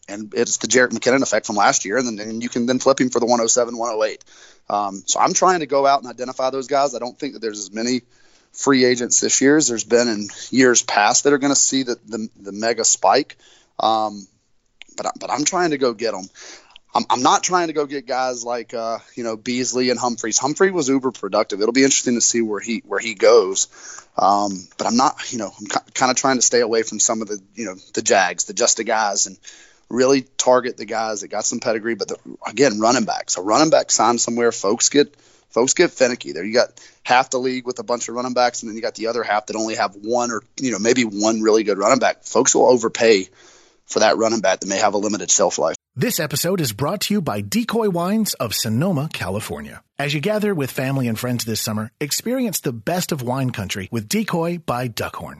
[0.07, 2.79] and it's the Jerick McKinnon effect from last year, and then and you can then
[2.79, 4.23] flip him for the 107, 108.
[4.69, 6.95] Um, so I'm trying to go out and identify those guys.
[6.95, 8.01] I don't think that there's as many
[8.51, 11.83] free agents this year as there's been in years past that are going to see
[11.83, 13.37] the, the, the mega spike.
[13.79, 14.27] Um,
[14.97, 16.25] but but I'm trying to go get them.
[16.95, 20.39] I'm, I'm not trying to go get guys like uh, you know Beasley and Humphries.
[20.39, 21.61] Humphrey was uber productive.
[21.61, 23.67] It'll be interesting to see where he where he goes.
[24.17, 27.21] Um, but I'm not you know I'm kind of trying to stay away from some
[27.21, 29.37] of the you know the Jags, the just the guys, and
[29.89, 31.95] really target the guys that got some pedigree.
[31.95, 33.37] But the, again, running backs.
[33.37, 35.13] A running back signed somewhere, folks get
[35.49, 36.31] folks get finicky.
[36.31, 38.81] There you got half the league with a bunch of running backs, and then you
[38.81, 41.77] got the other half that only have one or you know maybe one really good
[41.77, 42.23] running back.
[42.23, 43.27] Folks will overpay
[43.85, 45.75] for that running back that may have a limited shelf life.
[45.95, 49.81] This episode is brought to you by Decoy Wines of Sonoma, California.
[49.97, 53.87] As you gather with family and friends this summer, experience the best of wine country
[53.91, 55.39] with Decoy by Duckhorn.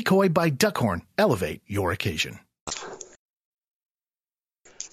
[0.01, 2.39] Decoy by Duckhorn elevate your occasion.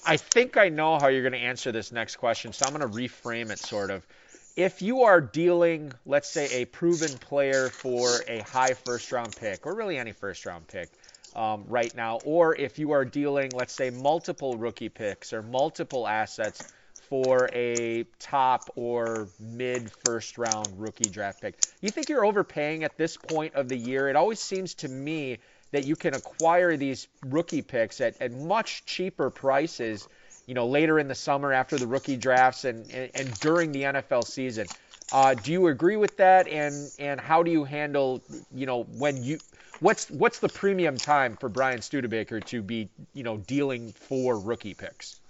[0.07, 2.87] I think I know how you're going to answer this next question, so I'm going
[2.87, 4.07] to reframe it sort of.
[4.55, 9.64] If you are dealing, let's say, a proven player for a high first round pick,
[9.64, 10.90] or really any first round pick
[11.35, 16.07] um, right now, or if you are dealing, let's say, multiple rookie picks or multiple
[16.07, 16.71] assets
[17.09, 22.97] for a top or mid first round rookie draft pick, you think you're overpaying at
[22.97, 24.09] this point of the year?
[24.09, 25.38] It always seems to me
[25.71, 30.09] that you can acquire these rookie picks at, at much cheaper prices,
[30.47, 33.83] you know, later in the summer after the rookie drafts and, and, and during the
[33.83, 34.66] NFL season.
[35.11, 36.49] Uh, do you agree with that?
[36.49, 38.23] And and how do you handle,
[38.55, 39.38] you know, when you
[39.81, 44.75] what's what's the premium time for Bryan Studebaker to be, you know, dealing for rookie
[44.75, 45.21] picks?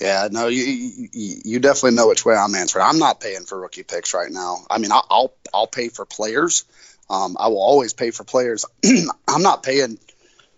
[0.00, 2.84] Yeah, no, you, you, you definitely know which way I'm answering.
[2.84, 4.58] I'm not paying for rookie picks right now.
[4.70, 6.64] I mean, I'll I'll pay for players,
[7.10, 8.64] um, I will always pay for players.
[9.28, 9.98] I'm not paying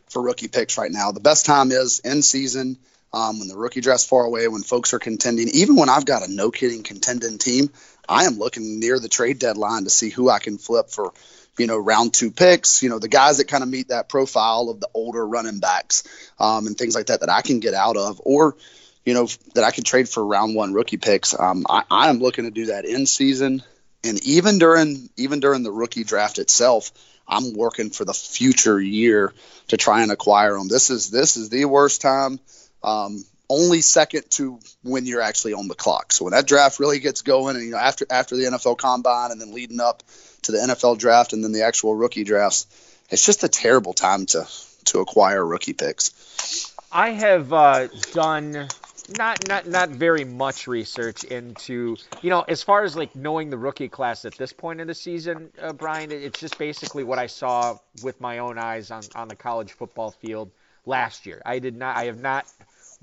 [0.08, 1.12] for rookie picks right now.
[1.12, 2.76] The best time is in season
[3.12, 5.48] um, when the rookie draft's far away, when folks are contending.
[5.48, 7.70] Even when I've got a no kidding contending team,
[8.08, 11.12] I am looking near the trade deadline to see who I can flip for,
[11.56, 12.82] you know, round two picks.
[12.82, 16.02] You know, the guys that kind of meet that profile of the older running backs
[16.40, 18.56] um, and things like that that I can get out of, or
[19.04, 21.38] you know, that I can trade for round one rookie picks.
[21.38, 23.62] Um, I, I am looking to do that in season
[24.04, 26.92] and even during even during the rookie draft itself,
[27.28, 29.32] I'm working for the future year
[29.68, 30.68] to try and acquire them.
[30.68, 32.40] This is this is the worst time.
[32.82, 36.12] Um, only second to when you're actually on the clock.
[36.12, 39.32] So when that draft really gets going, and you know after after the NFL Combine,
[39.32, 40.02] and then leading up
[40.42, 42.66] to the NFL draft, and then the actual rookie drafts,
[43.10, 44.46] it's just a terrible time to
[44.86, 46.74] to acquire rookie picks.
[46.92, 48.68] I have uh, done
[49.10, 53.58] not not not very much research into you know as far as like knowing the
[53.58, 56.12] rookie class at this point in the season, uh, Bryan.
[56.12, 60.12] It's just basically what I saw with my own eyes on on the college football
[60.12, 60.52] field
[60.86, 61.42] last year.
[61.46, 61.96] I did not.
[61.96, 62.46] I have not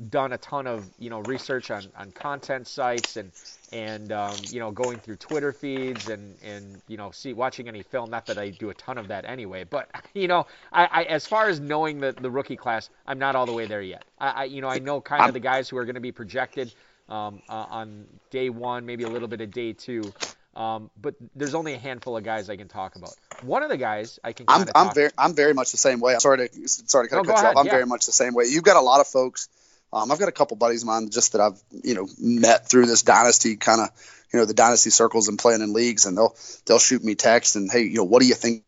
[0.10, 3.32] done a ton of you know research on on content sites and
[3.72, 7.84] and um, you know going through Twitter feeds and and you know see watching any
[7.84, 8.10] film.
[8.10, 11.26] Not that I do a ton of that anyway, but you know I, I as
[11.26, 14.06] far as knowing the the rookie class, I'm not all the way there yet.
[14.20, 16.12] I, I you know I know kind of the guys who are going to be
[16.12, 16.72] projected
[17.10, 20.14] um, uh, on day one, maybe a little bit of day two.
[20.56, 23.14] Um, but there's only a handful of guys I can talk about.
[23.44, 24.46] One of the guys I can.
[24.48, 26.14] I'm, I'm very I'm very much the same way.
[26.14, 27.56] I'm sorry to sorry to cut you off.
[27.58, 27.72] I'm yeah.
[27.72, 28.46] very much the same way.
[28.46, 29.50] You've got a lot of folks
[29.94, 32.86] um, I've got a couple buddies of mine just that I've you know met through
[32.86, 33.90] this dynasty kind of
[34.34, 37.56] you know the dynasty circles and playing in leagues, and they'll they'll shoot me text
[37.56, 38.64] and hey you know what do you think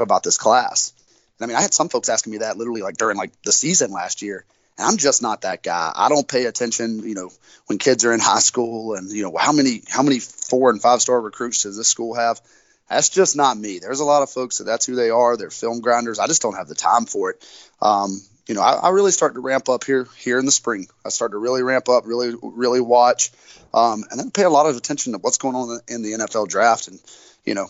[0.00, 0.92] about this class?
[1.38, 3.52] And I mean I had some folks asking me that literally like during like the
[3.52, 4.44] season last year,
[4.78, 5.92] and I'm just not that guy.
[5.94, 7.30] I don't pay attention, you know,
[7.66, 10.80] when kids are in high school and you know how many how many four and
[10.80, 12.40] five star recruits does this school have?
[12.88, 13.80] That's just not me.
[13.80, 15.36] There's a lot of folks that that's who they are.
[15.36, 16.20] They're film grinders.
[16.20, 17.44] I just don't have the time for it.
[17.82, 20.86] Um, you know, I, I, really start to ramp up here here in the spring.
[21.04, 23.32] I start to really ramp up, really really watch,
[23.74, 26.48] um, and then pay a lot of attention to what's going on in the NFL
[26.48, 26.88] draft.
[26.88, 27.00] And
[27.44, 27.68] you know,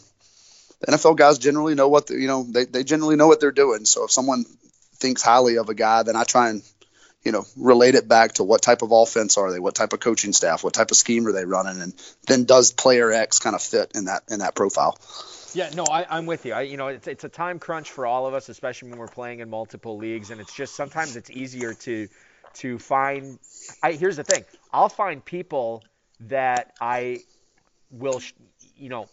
[0.81, 3.87] the NFL guys generally know what you know they they generally know what they're doing.
[3.87, 4.45] So if someone
[4.97, 6.63] thinks highly of a guy, then I try and
[7.25, 10.01] you know relate it back to what type of offense are they, what type of
[10.01, 11.95] coaching staff, what type of scheme are they running, and
[12.27, 14.99] then does player X kind of fit in that in that profile.
[15.57, 16.53] Yeah, no, I, am with you.
[16.53, 19.07] I, you know, it's, it's a time crunch for all of us, especially when we're
[19.07, 22.09] playing in multiple leagues, and it's just sometimes it's easier to
[22.57, 23.39] to find.
[23.83, 25.83] I here's the thing: I'll find people
[26.29, 27.21] that I
[27.91, 28.21] will,
[28.77, 29.09] you know,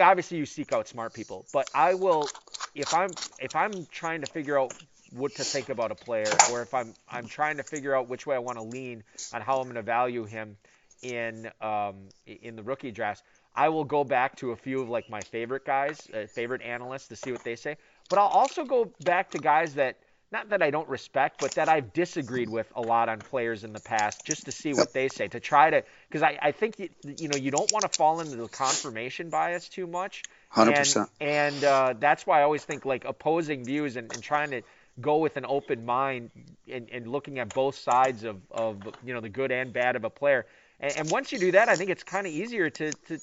[0.00, 2.26] obviously you seek out smart people, but I will
[2.74, 4.74] if I'm if I'm trying to figure out
[5.12, 8.26] what to think about a player, or if I'm I'm trying to figure out which
[8.26, 10.56] way I want to lean on how I'm going to value him
[11.02, 13.22] in um, in the rookie drafts,
[13.54, 17.08] I will go back to a few of like my favorite guys, uh, favorite analysts
[17.08, 17.76] to see what they say.
[18.08, 19.98] But I'll also go back to guys that
[20.32, 23.74] not that I don't respect, but that I've disagreed with a lot on players in
[23.74, 26.78] the past, just to see what they say, to try to, because I, I think
[26.78, 30.22] you, you know you don't want to fall into the confirmation bias too much.
[30.48, 31.10] Hundred percent.
[31.20, 34.62] And uh, that's why I always think like opposing views and, and trying to
[35.00, 36.30] go with an open mind
[36.70, 40.04] and, and looking at both sides of, of you know the good and bad of
[40.04, 40.46] a player.
[40.80, 43.18] And, and once you do that, I think it's kind of easier to, to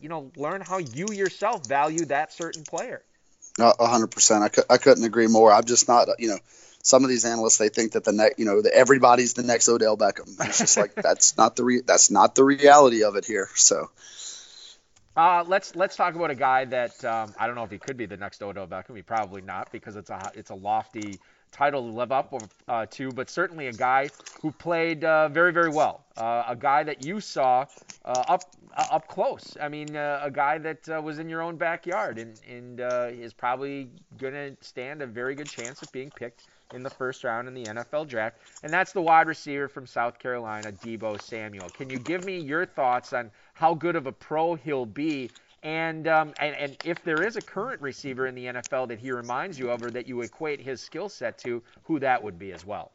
[0.00, 3.02] you know learn how you yourself value that certain player.
[3.58, 4.44] A hundred percent.
[4.44, 5.52] I, cu- I couldn't agree more.
[5.52, 6.38] I'm just not, you know,
[6.82, 9.68] some of these analysts they think that the next, you know, that everybody's the next
[9.68, 10.28] Odell Beckham.
[10.46, 13.48] It's just like that's not the re- that's not the reality of it here.
[13.54, 13.90] So.
[15.16, 17.96] Uh, let's let's talk about a guy that um, I don't know if he could
[17.96, 18.94] be the next Odell Beckham.
[18.94, 21.18] He probably not because it's a it's a lofty
[21.52, 22.32] title to live up
[22.68, 26.04] uh, to, but certainly a guy who played uh, very very well.
[26.16, 27.66] Uh, a guy that you saw
[28.04, 29.56] uh, up uh, up close.
[29.60, 32.80] I mean, uh, a guy that was in your own backyard and and
[33.20, 37.24] is probably going to stand a very good chance of being picked in the first
[37.24, 38.38] round in the NFL draft.
[38.62, 41.70] And that's the wide receiver from South Carolina, Deebo Samuel.
[41.70, 45.32] Can you give me your thoughts on how good of a pro he'll be?
[45.62, 49.10] And, um, and and if there is a current receiver in the NFL that he
[49.10, 52.52] reminds you of, or that you equate his skill set to, who that would be
[52.52, 52.92] as well.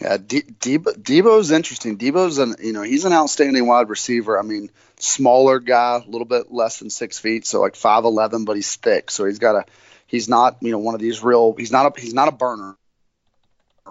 [0.00, 1.98] Yeah, De- Deebo, Deebo's interesting.
[1.98, 4.38] Deebo's an you know he's an outstanding wide receiver.
[4.38, 8.44] I mean, smaller guy, a little bit less than six feet, so like five eleven,
[8.44, 9.10] but he's thick.
[9.10, 9.64] So he's got a
[10.06, 11.54] he's not you know one of these real.
[11.56, 12.76] He's not a he's not a burner.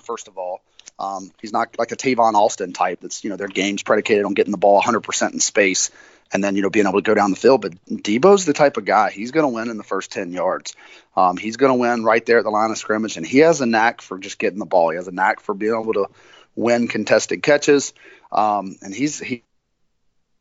[0.01, 0.61] First of all,
[0.99, 2.99] um, he's not like a Tavon Austin type.
[3.01, 5.89] That's you know their game's predicated on getting the ball 100% in space
[6.33, 7.61] and then you know being able to go down the field.
[7.61, 10.75] But Deebo's the type of guy he's going to win in the first 10 yards.
[11.15, 13.61] Um, he's going to win right there at the line of scrimmage, and he has
[13.61, 14.89] a knack for just getting the ball.
[14.89, 16.07] He has a knack for being able to
[16.55, 17.93] win contested catches,
[18.31, 19.43] um, and he's he.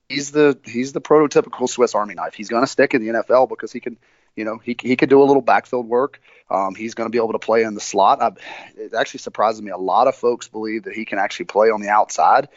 [0.08, 2.34] He's the he's the prototypical Swiss Army knife.
[2.34, 3.96] He's going to stick in the NFL because he can,
[4.36, 6.20] you know, he, he could do a little backfield work.
[6.50, 8.20] Um, he's going to be able to play in the slot.
[8.20, 8.32] I,
[8.76, 9.70] it actually surprises me.
[9.70, 12.50] A lot of folks believe that he can actually play on the outside.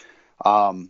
[0.43, 0.89] Um,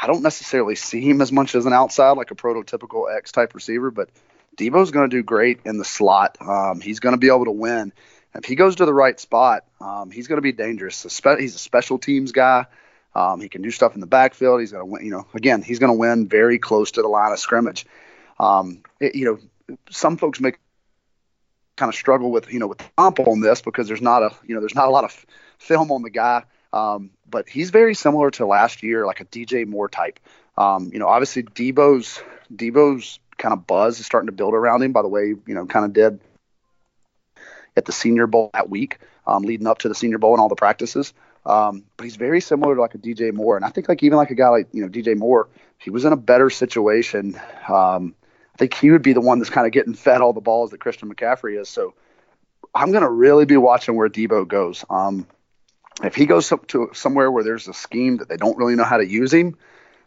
[0.00, 3.54] I don't necessarily see him as much as an outside, like a prototypical X type
[3.54, 4.10] receiver, but
[4.56, 6.38] Deebo's going to do great in the slot.
[6.40, 7.92] Um, he's going to be able to win.
[8.34, 11.02] If he goes to the right spot, um, he's going to be dangerous.
[11.02, 12.66] He's a special teams guy.
[13.14, 14.60] Um, he can do stuff in the backfield.
[14.60, 15.04] He's going to win.
[15.04, 17.86] You know, again, he's going to win very close to the line of scrimmage.
[18.40, 20.58] Um, it, you know, some folks make
[21.76, 24.30] kind of struggle with you know with the comp on this because there's not a
[24.46, 25.26] you know there's not a lot of
[25.58, 26.42] film on the guy.
[26.74, 30.18] Um, but he's very similar to last year, like a DJ Moore type.
[30.58, 32.20] Um, you know, obviously Deebo's
[32.52, 35.66] Deebo's kind of buzz is starting to build around him by the way, you know,
[35.66, 36.20] kind of did
[37.76, 40.48] at the Senior Bowl that week, um, leading up to the Senior Bowl and all
[40.48, 41.14] the practices.
[41.46, 44.16] Um, but he's very similar to like a DJ Moore, and I think like even
[44.16, 48.14] like a guy like you know DJ Moore, he was in a better situation, um,
[48.54, 50.70] I think he would be the one that's kind of getting fed all the balls
[50.70, 51.68] that Christian McCaffrey is.
[51.68, 51.94] So
[52.74, 54.84] I'm to really be watching where Debo goes.
[54.88, 55.26] Um,
[56.02, 58.96] if he goes to somewhere where there's a scheme that they don't really know how
[58.96, 59.56] to use him,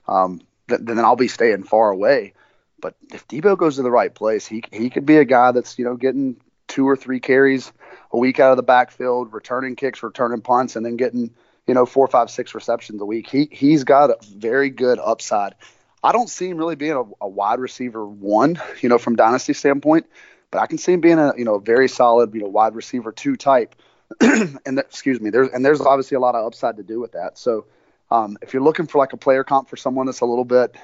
[0.07, 2.33] um, th- then I'll be staying far away.
[2.79, 5.79] But if Deebo goes to the right place, he he could be a guy that's
[5.79, 7.71] you know getting two or three carries
[8.11, 11.33] a week out of the backfield, returning kicks, returning punts, and then getting
[11.65, 13.29] you know four, five, six receptions a week.
[13.29, 15.55] He he's got a very good upside.
[16.03, 19.53] I don't see him really being a, a wide receiver one, you know, from dynasty
[19.53, 20.05] standpoint,
[20.51, 23.11] but I can see him being a you know very solid you know wide receiver
[23.11, 23.75] two type
[24.21, 27.11] and that, excuse me, there's and there's obviously a lot of upside to do with
[27.11, 27.37] that.
[27.37, 27.65] So
[28.09, 30.75] um, if you're looking for like a player comp for someone that's a little bit,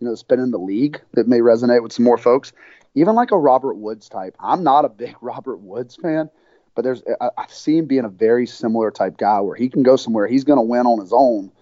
[0.00, 2.52] you know, that's been in the league that may resonate with some more folks,
[2.94, 4.36] even like a Robert Woods type.
[4.40, 6.28] I'm not a big Robert Woods fan,
[6.74, 9.82] but there's I, I see him being a very similar type guy where he can
[9.82, 11.52] go somewhere, he's going to win on his own,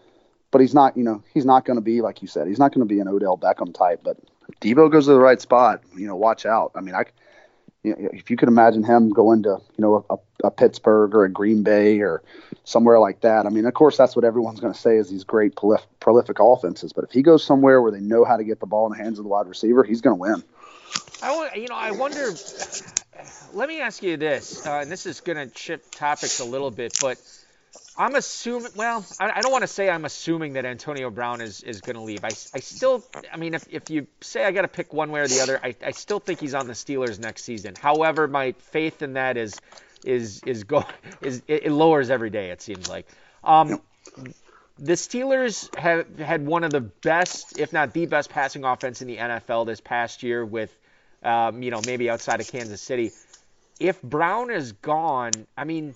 [0.51, 2.73] but he's not, you know, he's not going to be like you said, he's not
[2.73, 4.01] going to be an Odell Beckham type.
[4.03, 4.17] But
[4.63, 6.73] Deebo goes to the right spot, you know, watch out.
[6.75, 7.05] I mean, I
[7.83, 11.25] you know, if you could imagine him going to you know a, a, Pittsburgh or
[11.25, 12.23] a Green Bay or
[12.65, 13.47] somewhere like that.
[13.47, 16.39] I mean, of course, that's what everyone's going to say is these great prolif- prolific
[16.41, 16.93] offenses.
[16.93, 19.03] But if he goes somewhere where they know how to get the ball in the
[19.03, 20.43] hands of the wide receiver, he's going to win.
[21.23, 22.33] I you know I wonder.
[23.53, 26.71] Let me ask you this, uh, and this is going to shift topics a little
[26.71, 27.19] bit, but
[27.97, 28.71] I'm assuming.
[28.77, 31.97] Well, I, I don't want to say I'm assuming that Antonio Brown is, is going
[31.97, 32.25] to leave.
[32.25, 33.05] I, I still.
[33.33, 35.61] I mean, if, if you say I got to pick one way or the other,
[35.63, 37.75] I, I still think he's on the Steelers next season.
[37.81, 39.61] However, my faith in that is
[40.05, 40.85] is is go
[41.21, 42.51] is it, it lowers every day.
[42.51, 43.07] It seems like.
[43.43, 43.81] Um,
[44.79, 49.09] the Steelers have had one of the best, if not the best, passing offense in
[49.09, 50.45] the NFL this past year.
[50.45, 50.75] With,
[51.23, 53.11] um, you know, maybe outside of Kansas City.
[53.79, 55.95] If Brown is gone, I mean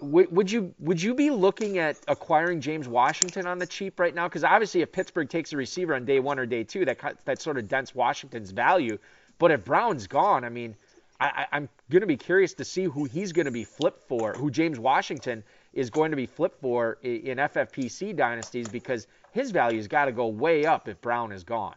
[0.00, 4.28] would you would you be looking at acquiring James Washington on the cheap right now?
[4.28, 7.40] Because obviously, if Pittsburgh takes a receiver on day one or day two, that that
[7.40, 8.98] sort of dents Washington's value.
[9.38, 10.76] But if Brown's gone, I mean,
[11.20, 14.32] I, am going to be curious to see who he's going to be flipped for,
[14.32, 15.42] who James Washington
[15.72, 20.28] is going to be flipped for in FFPC dynasties, because his value's got to go
[20.28, 21.74] way up if Brown is gone.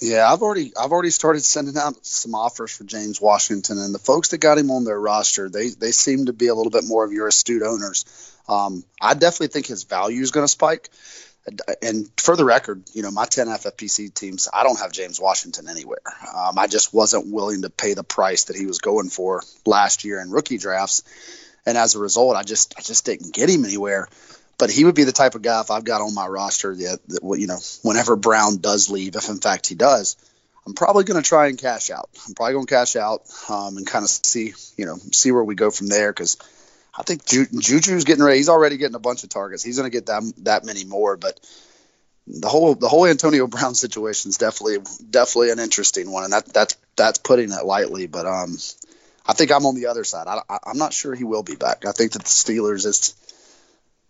[0.00, 3.98] Yeah, I've already I've already started sending out some offers for James Washington, and the
[3.98, 6.84] folks that got him on their roster, they they seem to be a little bit
[6.84, 8.04] more of your astute owners.
[8.48, 10.90] Um, I definitely think his value is going to spike.
[11.80, 15.68] And for the record, you know, my 10 FFPC teams, I don't have James Washington
[15.68, 15.98] anywhere.
[16.32, 20.04] Um, I just wasn't willing to pay the price that he was going for last
[20.04, 21.02] year in rookie drafts,
[21.66, 24.08] and as a result, I just I just didn't get him anywhere
[24.62, 27.00] but he would be the type of guy if I've got on my roster that,
[27.08, 30.16] that you know whenever Brown does leave, if in fact he does,
[30.64, 32.08] I'm probably going to try and cash out.
[32.28, 35.42] I'm probably going to cash out um, and kind of see you know see where
[35.42, 36.36] we go from there because
[36.96, 38.36] I think Ju- Juju's getting ready.
[38.36, 39.64] He's already getting a bunch of targets.
[39.64, 41.40] He's going to get that that many more, but
[42.28, 44.78] the whole the whole Antonio Brown situation is definitely
[45.10, 48.06] definitely an interesting one, and that that's that's putting it lightly.
[48.06, 48.56] But um,
[49.26, 50.28] I think I'm on the other side.
[50.28, 51.84] I, am not sure he will be back.
[51.84, 53.16] I think that the Steelers is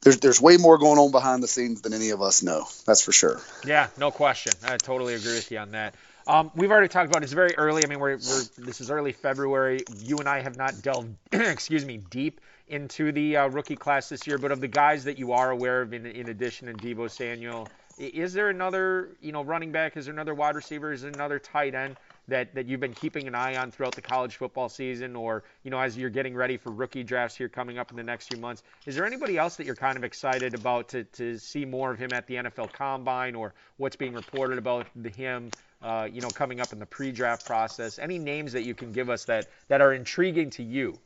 [0.02, 2.66] there's there's way more going on behind the scenes than any of us know.
[2.86, 3.40] That's for sure.
[3.64, 4.52] Yeah, no question.
[4.64, 5.94] I totally agree with you on that.
[6.26, 7.24] Um, we've already talked about it.
[7.24, 7.84] it's very early.
[7.84, 9.80] I mean, we're, we're this is early February.
[9.98, 14.26] You and I have not delved, excuse me, deep into the uh, rookie class this
[14.26, 14.38] year.
[14.38, 17.68] But of the guys that you are aware of, in, in addition to Deebo Samuel,
[17.98, 19.96] is there another you know running back?
[19.96, 20.92] Is there another wide receiver?
[20.92, 21.96] Is there another tight end
[22.28, 25.70] that, that you've been keeping an eye on throughout the college football season or, you
[25.70, 28.36] know, as you're getting ready for rookie drafts here coming up in the next few
[28.36, 28.62] months?
[28.86, 31.98] Is there anybody else that you're kind of excited about to, to see more of
[31.98, 35.50] him at the NFL Combine or what's being reported about him,
[35.82, 37.98] uh, you know, coming up in the pre-draft process?
[37.98, 40.98] Any names that you can give us that, that are intriguing to you?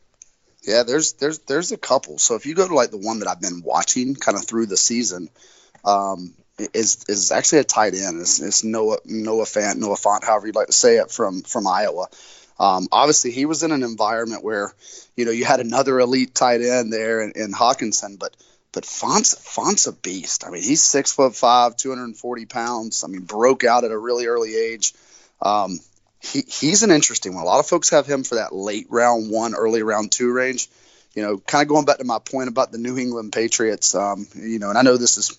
[0.63, 2.19] Yeah, there's there's there's a couple.
[2.19, 4.67] So if you go to like the one that I've been watching kind of through
[4.67, 5.29] the season,
[5.85, 8.21] um, is is actually a tight end.
[8.21, 11.67] It's, it's Noah Noah Fant Noah Fant, however you'd like to say it, from from
[11.67, 12.09] Iowa.
[12.59, 14.73] Um, obviously, he was in an environment where
[15.17, 18.35] you know you had another elite tight end there in, in Hockenson, but
[18.73, 20.47] but Fant's Fant's a beast.
[20.47, 23.05] I mean, he's six foot five, 240 pounds.
[23.05, 24.95] I mean, broke out at a really early age.
[25.43, 25.79] Um,
[26.21, 27.45] he, he's an interesting one.
[27.45, 30.69] A lot of folks have him for that late round one, early round two range.
[31.15, 33.95] You know, kind of going back to my point about the New England Patriots.
[33.95, 35.39] Um, you know, and I know this is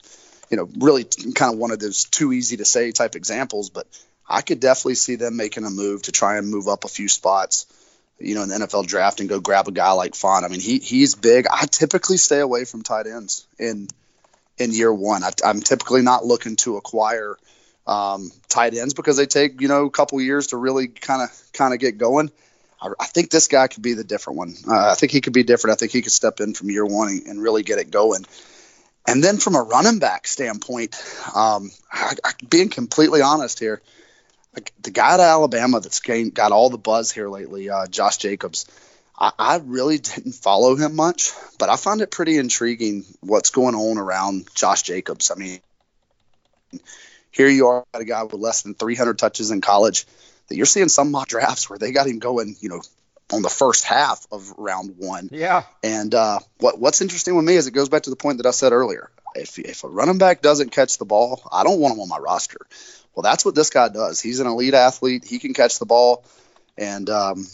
[0.50, 3.88] you know, really kind of one of those too easy to say type examples, but
[4.28, 7.08] I could definitely see them making a move to try and move up a few
[7.08, 7.66] spots,
[8.20, 10.44] you know, in the NFL draft and go grab a guy like Fant.
[10.44, 11.48] I mean, he he's big.
[11.52, 13.88] I typically stay away from tight ends in
[14.58, 15.24] in year one.
[15.24, 17.38] I, am typically not looking to acquire
[17.86, 21.52] um, tight ends because they take you know a couple years to really kind of
[21.54, 22.32] kind of get going.
[22.82, 24.56] I, I, think this guy could be the different one.
[24.68, 25.76] Uh, I think he could be different.
[25.76, 28.26] I think he could step in from year one and, and really get it going.
[29.08, 31.02] And then from a running back standpoint,
[31.34, 33.82] um, I, I, being completely honest here,
[34.54, 38.18] like the guy at Alabama that's gained, got all the buzz here lately, uh, Josh
[38.18, 38.66] Jacobs.
[39.18, 43.76] I, I, really didn't follow him much, but I find it pretty intriguing what's going
[43.76, 45.32] on around Josh Jacobs.
[45.32, 45.60] I mean,
[47.32, 50.06] here you are, a guy with less than 300 touches in college.
[50.50, 52.82] That you're seeing some mock drafts where they got him going, you know,
[53.32, 55.30] on the first half of round one.
[55.32, 55.64] Yeah.
[55.84, 58.46] And uh, what what's interesting with me is it goes back to the point that
[58.46, 59.10] I said earlier.
[59.36, 62.18] If if a running back doesn't catch the ball, I don't want him on my
[62.18, 62.60] roster.
[63.14, 64.22] Well, that's what this guy does.
[64.22, 65.26] He's an elite athlete.
[65.26, 66.24] He can catch the ball,
[66.78, 67.48] and um,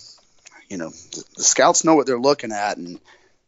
[0.70, 3.00] you know the, the scouts know what they're looking at, and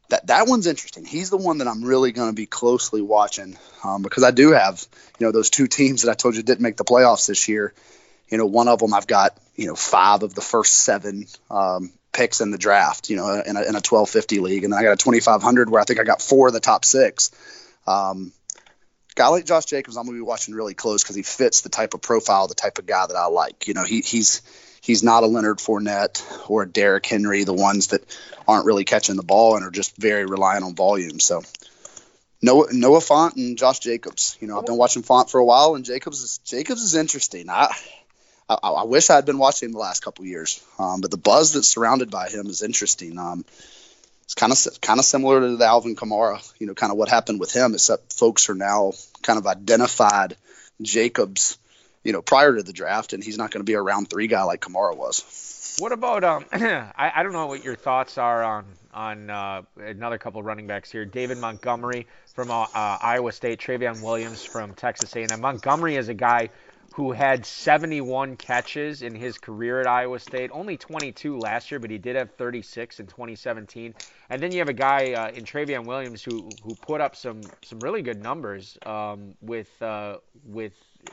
[0.10, 1.06] that that one's interesting.
[1.06, 4.52] He's the one that I'm really going to be closely watching um, because I do
[4.52, 4.86] have
[5.20, 7.74] you know those two teams that I told you didn't make the playoffs this year.
[8.30, 11.92] You know, one of them I've got you know five of the first seven um,
[12.16, 14.64] picks in the draft, you know, in a, in a 1250 league.
[14.64, 16.86] And then I got a 2500 where I think I got four of the top
[16.86, 17.32] six.
[17.86, 18.32] Um,
[19.16, 21.70] guy like Josh Jacobs, I'm going to be watching really close because he fits the
[21.70, 23.68] type of profile, the type of guy that I like.
[23.68, 24.42] You know, he, he's
[24.82, 28.04] he's not a Leonard Fournette or a Derrick Henry, the ones that
[28.48, 31.20] aren't really catching the ball and are just very reliant on volume.
[31.20, 31.44] So
[32.42, 34.38] Noah, Noah Fant and Josh Jacobs.
[34.40, 37.50] You know, I've been watching Fant for a while, and Jacobs is Jacobs is interesting.
[37.50, 37.76] I
[38.48, 41.54] I, I wish I had been watching the last couple years, um, but the buzz
[41.54, 43.18] that's surrounded by him is interesting.
[43.18, 43.46] Um,
[44.24, 47.10] it's kind of kind of similar to the Alvin Kamara, you know, kind of what
[47.10, 50.36] happened with him, except folks are now kind of identified
[50.82, 51.58] Jacobs,
[52.04, 54.28] you know, prior to the draft, and he's not going to be a round three
[54.28, 55.76] guy like Kamara was.
[55.80, 56.46] What about um?
[56.52, 60.90] I, I don't know what your thoughts are on on uh, another couple running backs
[60.92, 61.06] here.
[61.06, 65.42] David Montgomery from uh, uh, Iowa State, Trayveon Williams from Texas A&M.
[65.42, 66.50] Montgomery is a guy
[66.96, 71.92] who had 71 catches in his career at Iowa State, only 22 last year, but
[71.92, 73.94] he did have 36 in 2017.
[74.30, 77.52] And then you have a guy uh, in Trayveon Williams who who put up some
[77.64, 80.72] some really good numbers um, with uh, with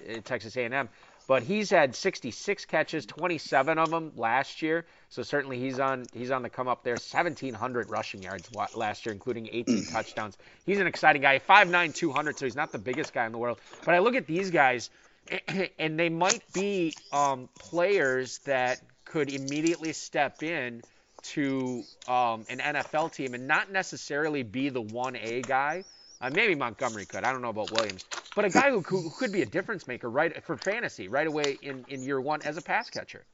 [0.09, 0.89] uh, Texas A&M.
[1.26, 4.87] But he's had 66 catches, 27 of them last year.
[5.09, 6.95] So certainly he's on he's on the come up there.
[6.95, 10.39] 1,700 rushing yards last year, including 18 touchdowns.
[10.64, 11.41] He's an exciting guy.
[11.41, 13.59] 5'9", 200, so he's not the biggest guy in the world.
[13.85, 14.91] But I look at these guys,
[15.78, 20.82] and they might be um, players that could immediately step in
[21.22, 25.84] to um, an NFL team and not necessarily be the 1A guy.
[26.20, 27.24] Uh, maybe Montgomery could.
[27.24, 28.04] I don't know about Williams,
[28.36, 31.58] but a guy who, who could be a difference maker right for fantasy right away
[31.60, 33.24] in, in year one as a pass catcher.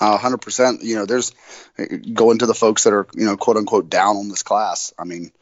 [0.00, 0.82] Uh, 100%.
[0.82, 1.32] You know, there's
[2.12, 4.92] going to the folks that are, you know, quote unquote down on this class.
[4.98, 5.32] I mean,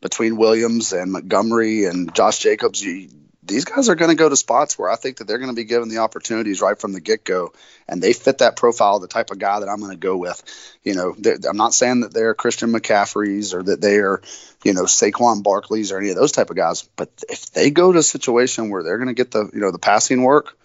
[0.00, 3.08] between Williams and Montgomery and Josh Jacobs, you,
[3.46, 5.56] these guys are going to go to spots where I think that they're going to
[5.56, 7.52] be given the opportunities right from the get go,
[7.86, 10.42] and they fit that profile, the type of guy that I'm going to go with.
[10.82, 11.14] You know,
[11.48, 14.22] I'm not saying that they're Christian McCaffreys or that they are,
[14.64, 16.82] you know, Saquon Barkleys or any of those type of guys.
[16.96, 19.72] But if they go to a situation where they're going to get the, you know,
[19.72, 20.56] the passing work,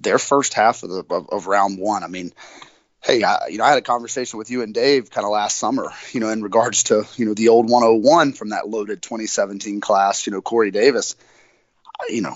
[0.00, 2.32] their first half of the of, of round one, I mean,
[3.00, 5.56] hey, I, you know, I had a conversation with you and Dave kind of last
[5.56, 9.80] summer, you know, in regards to, you know, the old 101 from that loaded 2017
[9.80, 11.16] class, you know, Corey Davis
[12.08, 12.34] you know,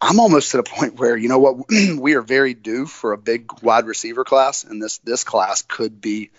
[0.00, 3.18] I'm almost at a point where you know what we are very due for a
[3.18, 6.30] big wide receiver class, and this this class could be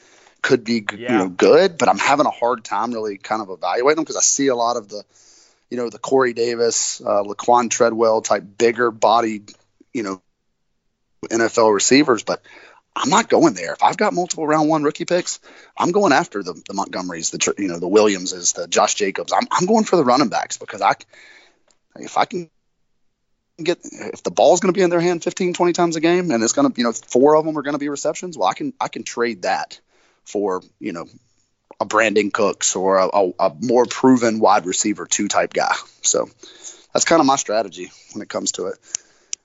[0.42, 1.12] could be yeah.
[1.12, 4.18] you know good, but I'm having a hard time really kind of evaluating them because
[4.18, 5.04] I see a lot of the
[5.70, 9.52] you know the Corey Davis, uh, Laquan Treadwell type bigger bodied
[9.94, 10.22] you know
[11.30, 12.42] NFL receivers, but
[12.96, 13.74] I'm not going there.
[13.74, 15.40] If I've got multiple round one rookie picks,
[15.78, 19.34] I'm going after the, the Montgomerys, the you know the Williamses, the Josh Jacobs.
[19.34, 20.94] I'm I'm going for the running backs because I
[21.96, 22.50] if I can
[23.62, 26.32] get if the ball's going to be in their hand 15 20 times a game
[26.32, 28.50] and it's going to you know four of them are going to be receptions well
[28.50, 29.80] i can i can trade that
[30.24, 31.06] for you know
[31.80, 36.28] a brandin cooks or a, a, a more proven wide receiver two type guy so
[36.94, 38.80] that's kind of my strategy when it comes to it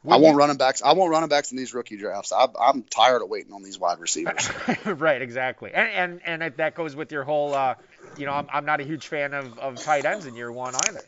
[0.09, 0.80] I won't running backs.
[0.80, 2.32] I won't running backs in these rookie drafts.
[2.32, 4.49] I, am tired of waiting on these wide receivers.
[4.86, 7.53] right, exactly, and and and that goes with your whole.
[7.53, 7.74] Uh,
[8.16, 10.74] you know, I'm, I'm not a huge fan of, of tight ends in year one
[10.88, 11.03] either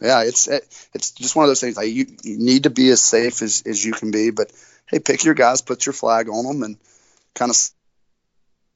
[0.00, 1.76] yeah, it's it, it's just one of those things.
[1.76, 4.50] Like you, you need to be as safe as, as you can be, but
[4.86, 6.76] hey, pick your guys, put your flag on them, and
[7.34, 7.56] kind of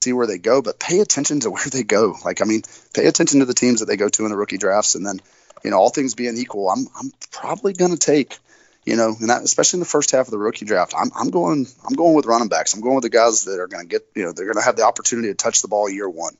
[0.02, 0.60] see where they go.
[0.60, 2.14] But pay attention to where they go.
[2.24, 2.62] Like I mean,
[2.92, 5.20] pay attention to the teams that they go to in the rookie drafts, and then
[5.64, 8.38] you know, all things being equal, I'm I'm probably gonna take.
[8.84, 11.30] You know, and that, especially in the first half of the rookie draft, I'm, I'm
[11.30, 12.74] going I'm going with running backs.
[12.74, 14.62] I'm going with the guys that are going to get you know they're going to
[14.62, 16.36] have the opportunity to touch the ball year one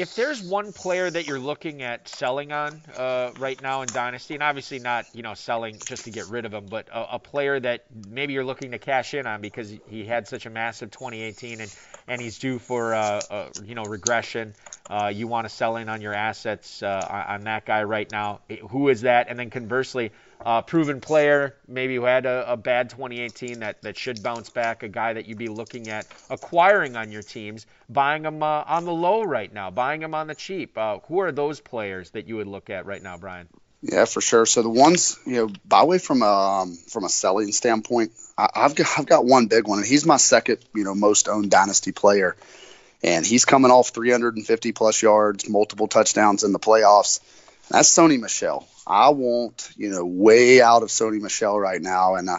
[0.00, 4.32] if there's one player that you're looking at selling on uh, right now in Dynasty,
[4.32, 7.18] and obviously not you know selling just to get rid of him, but a, a,
[7.18, 10.90] player that maybe you're looking to cash in on because he had such a massive
[10.90, 11.76] 2018 and
[12.08, 14.54] and he's due for uh, uh, you know regression.
[14.90, 18.40] Uh, you want to sell in on your assets uh, on that guy right now.
[18.70, 19.28] Who is that?
[19.28, 20.10] And then conversely,
[20.44, 24.82] uh, proven player, maybe who had a, a, bad 2018 that, that should bounce back,
[24.82, 28.84] a guy that you'd be looking at acquiring on your teams, buying them uh, on
[28.84, 30.76] the low right now, buying them on the cheap.
[30.76, 33.46] Uh, who are those players that you would look at right now, Bryan?
[33.82, 34.44] Yeah, for sure.
[34.44, 38.48] So the ones, you know, by way from a um, from a selling standpoint, I,
[38.54, 41.50] have got I've got one big one, and he's my second, you know, most owned
[41.50, 42.36] dynasty player,
[43.02, 47.20] and he's coming off 350 plus yards, multiple touchdowns in the playoffs.
[47.70, 48.66] That's Sony Michel.
[48.86, 52.16] I want, you know, way out of Sony Michel right now.
[52.16, 52.38] And, uh,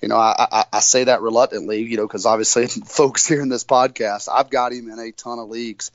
[0.00, 3.48] you know, I, I, I, say that reluctantly, you know, because obviously folks here in
[3.48, 5.92] this podcast, I've got him in a ton of leagues,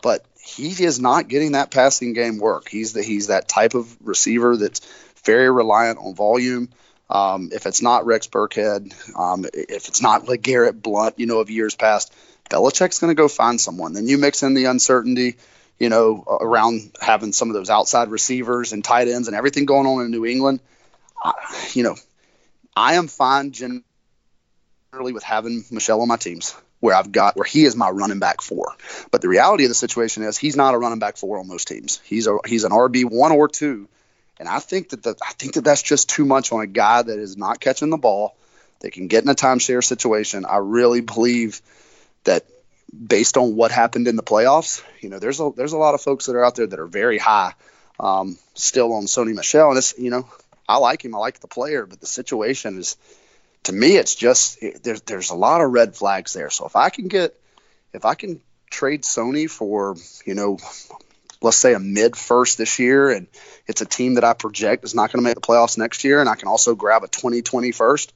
[0.00, 2.68] but he is not getting that passing game work.
[2.68, 4.80] He's the, he's that type of receiver that's
[5.24, 6.68] very reliant on volume.
[7.10, 11.40] Um, if it's not Rex Burkhead, um, if it's not like Garrett Blount, you know,
[11.40, 12.14] of years past,
[12.48, 13.92] Belichick's going to go find someone.
[13.92, 15.36] Then you mix in the uncertainty
[15.78, 19.86] you know, around having some of those outside receivers and tight ends and everything going
[19.86, 20.60] on in New England,
[21.72, 21.96] you know,
[22.76, 23.82] I am fine generally
[24.92, 28.40] with having Michel on my teams where I've got where he is my running back
[28.40, 28.74] four.
[29.10, 31.68] But the reality of the situation is he's not a running back four on most
[31.68, 32.00] teams.
[32.04, 33.88] He's a he's an RB one or two,
[34.38, 37.02] and I think that the, I think that that's just too much on a guy
[37.02, 38.36] that is not catching the ball,
[38.80, 40.44] that can get in a timeshare situation.
[40.44, 41.60] I really believe
[42.28, 42.44] that
[43.06, 46.00] based on what happened in the playoffs, you know, there's a there's a lot of
[46.00, 47.54] folks that are out there that are very high
[47.98, 50.28] um, still on Sony Michel, and it's you know,
[50.68, 52.96] I like him, I like the player, but the situation is,
[53.64, 56.50] to me, it's just it, there's there's a lot of red flags there.
[56.50, 57.34] So if I can get,
[57.92, 60.58] if I can trade Sony for you know,
[61.40, 63.26] let's say a mid first this year, and
[63.66, 66.20] it's a team that I project is not going to make the playoffs next year,
[66.20, 68.12] and I can also grab a 2020 first,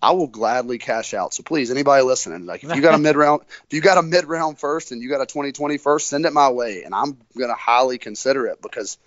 [0.00, 1.34] I will gladly cash out.
[1.34, 4.02] So please, anybody listening, like if you got a mid round, if you got a
[4.02, 7.16] mid round first and you got a 2020 first, send it my way, and I'm
[7.36, 8.98] going to highly consider it because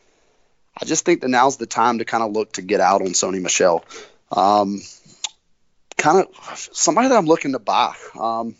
[0.79, 3.09] I just think that now's the time to kind of look to get out on
[3.09, 3.83] Sony Michel.
[4.31, 4.81] Um,
[5.97, 7.95] kind of somebody that I'm looking to buy.
[8.19, 8.55] Um,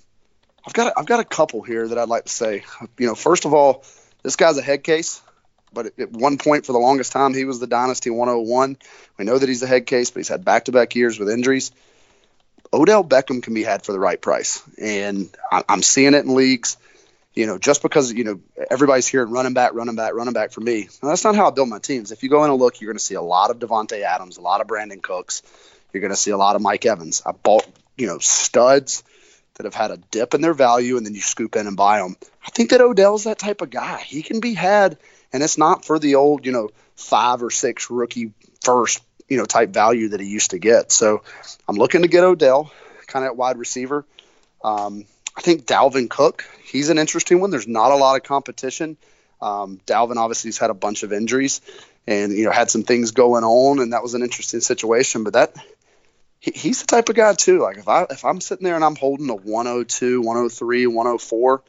[0.66, 2.64] I've got a, I've got a couple here that I'd like to say.
[2.98, 3.84] You know, first of all,
[4.22, 5.22] this guy's a head case,
[5.74, 8.78] but at one point for the longest time he was the dynasty 101.
[9.18, 11.72] We know that he's a head case, but he's had back-to-back years with injuries.
[12.72, 16.78] Odell Beckham can be had for the right price, and I'm seeing it in leagues.
[17.34, 20.62] You know, just because you know everybody's hearing running back, running back, running back for
[20.62, 20.90] me.
[21.02, 22.12] that's not how I build my teams.
[22.12, 24.38] If you go in and look, you're going to see a lot of Davante Adams,
[24.38, 25.42] a lot of Brandin Cooks.
[25.94, 27.22] You're going to see a lot of Mike Evans.
[27.26, 27.66] I bought
[27.98, 29.04] you know studs
[29.56, 32.00] that have had a dip in their value, and then you scoop in and buy
[32.00, 32.18] them.
[32.46, 34.00] I think that Odell's that type of guy.
[34.00, 34.98] He can be had,
[35.34, 39.46] and it's not for the old you know five or six rookie first you know
[39.46, 40.92] type value that he used to get.
[40.92, 41.22] So
[41.68, 42.72] I'm looking to get Odell,
[43.08, 44.06] kind of at wide receiver.
[44.64, 45.06] Um,
[45.38, 47.52] I think Dalvin Cook, he's an interesting one.
[47.52, 48.98] There's not a lot of competition.
[49.42, 51.62] Um, Dalvin obviously has had a bunch of injuries
[52.08, 55.24] and you know had some things going on, and that was an interesting situation.
[55.24, 55.56] But that
[56.40, 57.60] he, he's the type of guy too.
[57.60, 61.64] Like if I if I'm sitting there and I'm holding a 102, 103, 104,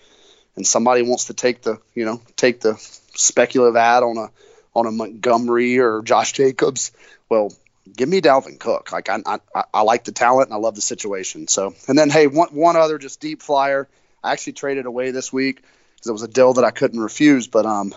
[0.57, 2.75] and somebody wants to take the you know take the
[3.15, 4.31] speculative ad on a
[4.75, 6.93] on a Montgomery or Josh Jacobs,
[7.29, 7.53] well,
[7.97, 8.93] give me Dalvin Cook.
[8.93, 11.49] Like I, I, I like the talent and I love the situation.
[11.49, 13.89] So, and then hey, one one other just deep flyer.
[14.23, 15.62] I actually traded away this week
[15.95, 17.47] because it was a deal that I couldn't refuse.
[17.47, 17.95] But um,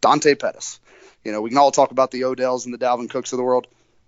[0.00, 0.80] Dante Pettis.
[1.24, 3.42] You know, we can all talk about the Odells and the Dalvin Cooks of the
[3.42, 3.66] world.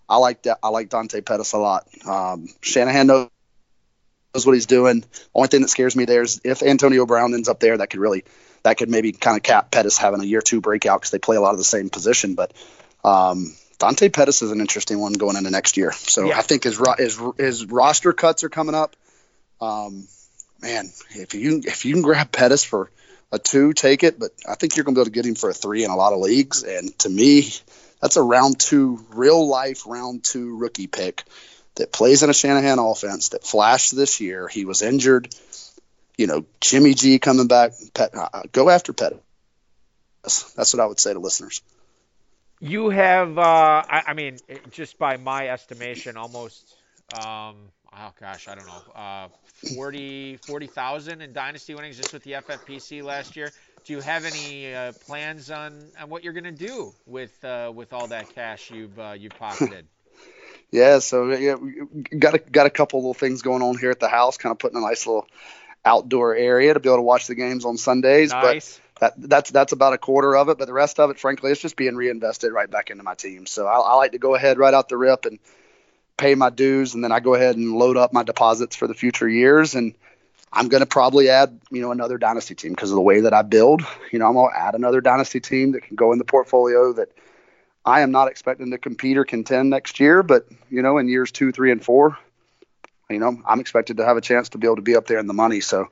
[0.09, 0.47] I like.
[0.63, 1.89] I like Dante Pettis a lot.
[2.07, 3.29] Um, Shanahan knows
[4.35, 5.05] what he's doing.
[5.35, 8.01] Only thing that scares me there is if Antonio Brown ends up there, that could
[8.01, 8.25] really,
[8.69, 11.37] that could maybe kind of cap Pettis having a year two breakout because they play
[11.37, 12.35] a lot of the same position.
[12.35, 12.53] But
[13.03, 15.93] um, Dante Pettis is an interesting one going into next year.
[15.93, 16.39] So yeah.
[16.39, 18.95] I think his, his his roster cuts are coming up.
[19.61, 20.07] Um,
[20.61, 22.91] man, if you if you can grab Pettis for
[23.33, 24.19] a two, take it.
[24.19, 25.91] But I think you're going to be able to get him for a three in
[25.91, 26.63] a lot of leagues.
[26.63, 27.51] And to me,
[28.03, 31.25] that's a round two, real life round two rookie pick
[31.77, 34.47] that plays in a Shanahan offense that flashed this year.
[34.47, 35.35] He was injured.
[36.19, 37.73] You know, Jimmy G coming back.
[37.95, 39.21] Pet, uh, go after Pettis.
[40.57, 41.63] That's what I would say to listeners.
[42.61, 43.43] You have, uh,
[43.89, 44.39] I, I, mean,
[44.73, 46.75] just by my estimation, almost,
[47.15, 47.55] um,
[47.97, 49.29] oh gosh, I don't know, uh,
[49.77, 53.53] 40 40,000 in dynasty winnings just with the FFPC last year.
[53.85, 57.73] Do you have any uh, plans on, on what you're going to do with uh,
[57.75, 59.87] with all that cash you've uh, you've pocketed?
[60.73, 61.55] yeah, so yeah,
[62.19, 64.59] got a, got a couple little things going on here at the house, kind of
[64.59, 65.27] putting a nice little
[65.85, 68.31] outdoor area to be able to watch the games on Sundays.
[68.31, 68.81] Nice.
[69.01, 70.59] But that that's that's about a quarter of it.
[70.59, 73.47] But the rest of it, frankly, it's just being reinvested right back into my team.
[73.47, 75.39] So I, I like to go ahead right out the rip and
[76.17, 78.95] pay my dues, and then I go ahead and load up my deposits for the
[78.95, 79.75] future years.
[79.75, 79.95] And
[80.53, 83.35] I'm going to probably add, you know, another dynasty team because of the way that
[83.35, 83.83] I build.
[84.11, 86.93] You know, I'm going to add another dynasty team that can go in the portfolio
[86.95, 87.11] that
[87.85, 91.31] I am not expecting to compete or contend next year, but you know, in years
[91.31, 92.19] two, three, and four,
[93.11, 95.19] you know, I'm expected to have a chance to be able to be up there
[95.19, 95.61] in the money.
[95.61, 95.89] So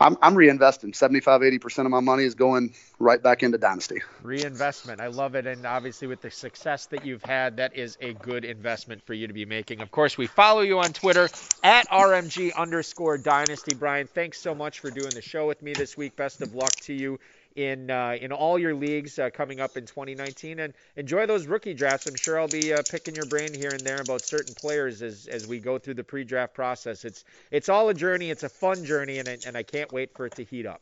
[0.00, 4.00] I'm, I'm reinvesting 75, 80% of my money is going right back into Dynasty.
[4.22, 5.02] Reinvestment.
[5.02, 5.46] I love it.
[5.46, 9.26] And obviously, with the success that you've had, that is a good investment for you
[9.26, 9.82] to be making.
[9.82, 11.28] Of course, we follow you on Twitter
[11.62, 13.74] at RMG underscore Dynasty.
[13.74, 16.16] Bryan, thanks so much for doing the show with me this week.
[16.16, 17.18] Best of luck to you
[17.60, 20.60] in uh, in all your leagues uh, coming up in 2019.
[20.60, 22.06] And enjoy those rookie drafts.
[22.06, 25.26] I'm sure I'll be uh, picking your brain here and there about certain players as,
[25.26, 27.04] as we go through the pre-draft process.
[27.04, 28.30] It's it's all a journey.
[28.30, 30.80] It's a fun journey, and and I can't wait for it to heat up.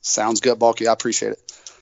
[0.00, 0.88] Sounds good, Bulky.
[0.88, 1.81] I appreciate it.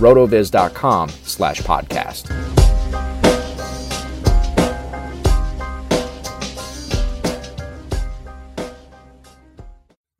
[0.00, 2.28] rotoviz.com slash podcast.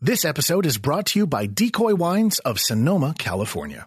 [0.03, 3.87] This episode is brought to you by Decoy Wines of Sonoma, California.